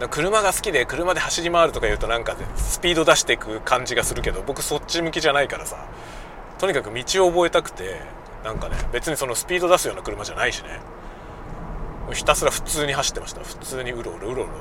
[0.09, 5.77] 車が好きで車で走り回るとか言うとなんかスピード出していく感じがするけど僕そっち向きじゃないからさ。
[6.59, 7.99] とにかく道を覚えたくて
[8.43, 10.79] なんかね別にそのスピード出すような車じゃないしね。
[12.11, 13.41] ひたすら普通に走ってました。
[13.41, 14.53] 普通にうろうろうろうろ。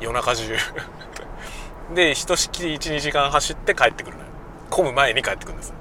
[0.00, 0.56] 夜中中。
[1.94, 4.30] でひとしきり12時間走って帰ってくるのよ。
[4.70, 5.74] 混む前に帰ってくるんです。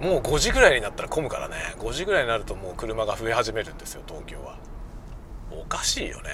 [0.00, 1.74] もう5時ぐらいになったら混むからね。
[1.78, 4.58] 5時ぐらいになるともう車が増え始めるんですよ東京は。
[5.50, 6.30] おかしいよね。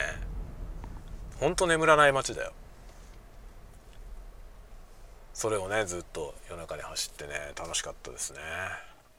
[1.42, 2.52] ほんと眠らない街だよ。
[5.34, 8.38] それをねずっと夜中に走ってね楽しかったですね。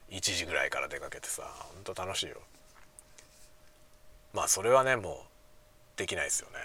[0.09, 2.38] 1時ぐらいから出かけてさほんと楽しいよ。
[4.34, 5.26] まあそれはねも
[5.95, 6.55] うできないですよね。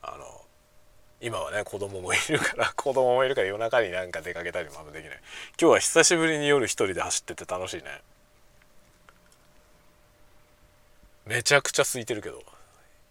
[0.00, 0.24] あの
[1.20, 5.20] 今はね子供もいるから 子供もいるから夜中になんか出かけたりもあんまできない。
[5.60, 8.00] 今日は久しぶりに夜一人で走ってて楽しいね。
[11.26, 12.42] めちゃくちゃ空いてるけど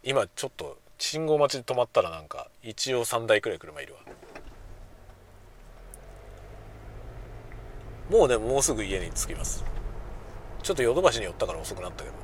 [0.02, 4.02] 今ちょっと信号待ちで止まったらなんか一応3台くらい車いるわ。
[8.12, 9.66] もうねもうすぐ家に着きます。
[10.62, 12.16] ちょっとヨドバシに寄ったから遅くなったけど、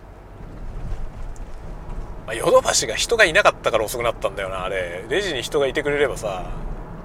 [2.27, 5.03] あ、ヨドバシが人がいなかったから遅くなったんだよなあれ。
[5.09, 6.45] レジに人がいてくれればさ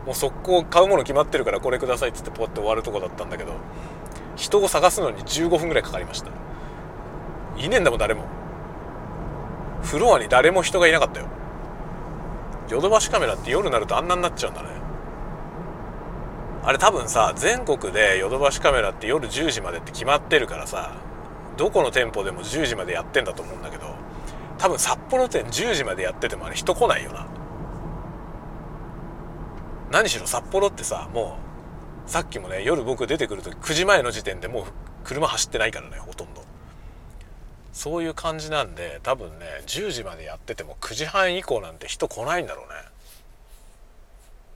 [0.04, 3.54] もう速攻買うもの決まってるからこれくださいっつってポッて終わるとこだったんだけど
[4.36, 6.28] 人を探すのに15分ぐらいかかりました。
[7.56, 8.24] いねえんだもん誰も。
[9.82, 11.28] フロアに誰も人がいなかったよ。
[12.72, 14.68] ヨドバシカメラって夜になるとあんなになっちゃうんだね。
[16.64, 20.94] あれ多分さ全国でヨドバシカメラって夜10時までって決まってるからさ
[21.58, 23.94] どこの店舗でも10時までやってんだと思うんだけど
[24.56, 27.26] 多分札幌店10時までやっててもあれ人来ないよな。
[29.90, 31.36] 何しろ札幌ってさも
[32.06, 34.64] うさっきもね夜僕出てくる時9時前の時点でもう
[35.04, 36.31] 車走ってないからねほとんど。
[37.72, 42.74] そういう感じなんで多分ね10時までやってても9時半以降なんて人来ないんだろうね。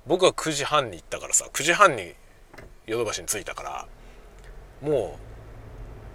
[0.06, 2.14] 僕は9時半に行ったからさ9時半に
[2.86, 3.86] ヨドバシに着いたから
[4.82, 5.20] もう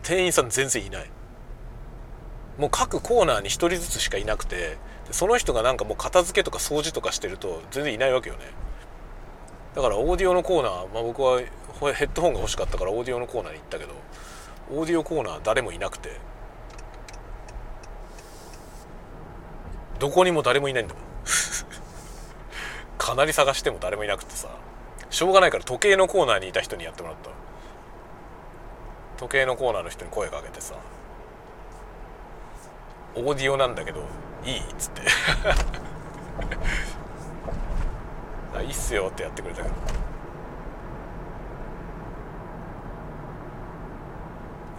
[0.04, 1.10] 店員さん全然いない。
[2.58, 4.78] もう各コーナーに1人ずつしかいなくて
[5.10, 8.42] その人がなんかもう片付けとか掃除とかしてると全然いないわけよね。
[9.74, 11.40] だからオーディオのコーナー、まあ、僕は
[11.94, 13.94] ヘッドホンが欲しかったからオーディオのコーナーに行ったけど
[14.70, 16.31] オーディオコーナー誰もいなくて。
[20.02, 21.04] どこにも誰もいないんだもん。
[22.98, 24.48] かなり探しても誰もいなくてさ。
[25.12, 27.30] しょうがないから時計のコーナーにいた人にやってもらった。
[29.18, 30.74] 時計のコーナーの人に声かけてさ。
[33.14, 34.02] オーディオなんだけど
[34.44, 35.02] いいっつって。
[38.58, 39.76] あいいっすよってやってくれたけど。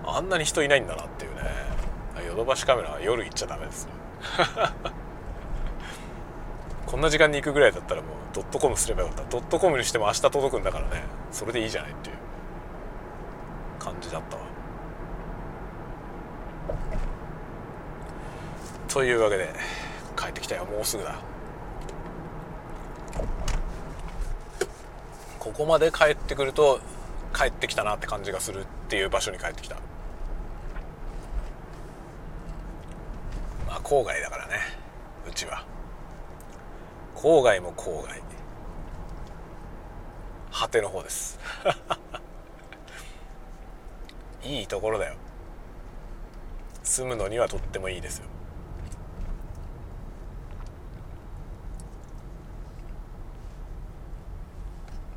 [0.04, 1.42] あんなに人いないんだなっていうね。
[2.26, 3.86] ヨドバシカメラは夜行っちゃダメです
[6.92, 9.24] こんな時間に行くぐらいだったらもうドットコムすればよかった。
[9.30, 11.04] ドットコムにしても明日届くんだからね。
[11.30, 12.16] それでいいじゃないっていう
[13.78, 14.42] 感じだったわ。
[18.88, 19.54] というわけで
[20.18, 20.66] 帰ってきたよ。
[20.66, 21.18] もうすぐだ。
[25.38, 26.78] ここまで帰ってくると
[27.34, 29.76] 帰ってきたなって感じがするっていう場所に帰ってきた。
[33.66, 34.58] まあ郊外だからね。
[35.26, 35.71] うちは。
[37.22, 38.20] 郊外も郊外。
[40.50, 41.38] 果ての方です。
[44.42, 45.14] いいところだよ。
[46.82, 48.26] 住むのにはとってもいいですよ。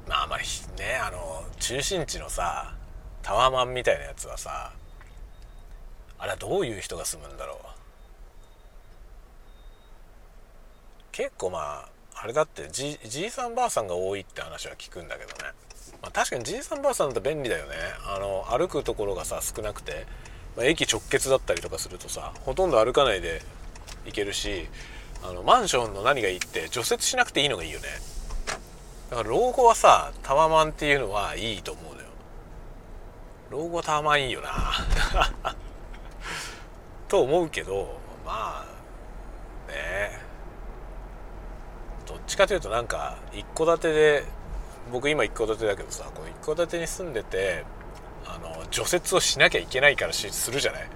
[0.07, 0.45] まああまり
[0.77, 2.75] ねあの中心地のさ
[3.23, 4.73] タワマンみたいなやつはさ
[6.19, 7.57] あれはどういう人が住むんだろう。
[11.11, 11.94] 結構まあ
[12.25, 15.51] あれだってじじいさんばあさんが多いって話は聞くんだけどね、
[16.01, 17.75] まあ、確かにじいさんばあさんだと便利だよね。
[18.03, 20.07] あの歩くところがさ少なくて、
[20.57, 23.43] まあ、駅直結だったりとかするとさほとんど歩かないで
[24.07, 24.65] 行けるし
[25.21, 27.85] あのマンションの何がいいって除雪しなくていいのがいいよね。
[29.11, 32.07] だから老後はさタワマンっていうのはいいと思うのよ。
[33.51, 34.49] 老後はタワマンいいよな。
[37.07, 39.75] と思うけどまあね。
[39.75, 40.24] え
[42.05, 44.23] どっちかというとなんか一戸建てで
[44.91, 47.65] 僕今一戸建てだけどさこの一戸建てに住んでて
[48.25, 50.87] あの除雪をしなきゃいけないからしするじゃない？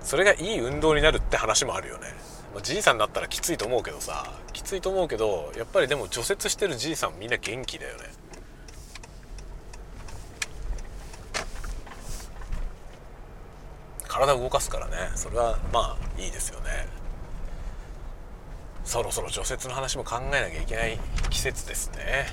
[0.00, 2.08] それがいい運動になるって話もあるよね、
[2.54, 8.04] まあ、じいさんになったらきついと思うけどさきついと思うけどやっぱりでも除雪してるじいさんみんな元気だよね。
[14.08, 15.10] 体動かすからね。
[15.14, 16.86] それはまあいいですよね。
[18.84, 20.98] そろそろ除雪の話も考えなきゃいけない
[21.30, 22.26] 季節ですね。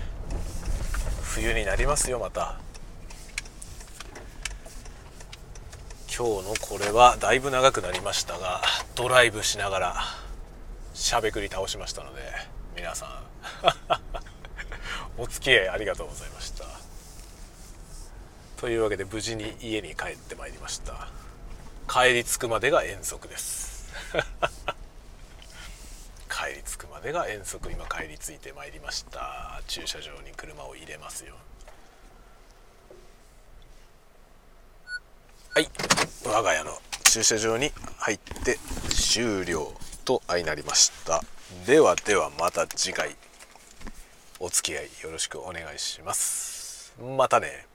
[1.23, 2.59] 冬になりますよまた。
[6.15, 8.61] 今日のこれはだいぶ長くなりましたが
[8.95, 9.95] ドライブしながら
[10.93, 12.21] しゃべくり倒しましたので
[12.75, 13.09] 皆さん。
[15.17, 16.65] お付き合いありがとうございました。
[18.57, 21.07] というわけで無事に家に帰ってまいりました。
[21.87, 23.93] 帰り着くまでが遠足です。
[26.39, 29.61] 帰り着くまでが遠足今帰り着いてまいりました。
[29.67, 31.35] 駐車場に車を入れますよ。
[35.53, 35.69] はい。
[36.25, 36.71] 我が家の
[37.03, 38.57] 駐車場に入って
[38.89, 39.73] 終了
[40.05, 41.21] と相なりました。
[41.65, 43.17] ではではまた次回。
[44.39, 46.93] お付き合いよろしくお願いします。
[47.17, 47.68] またね。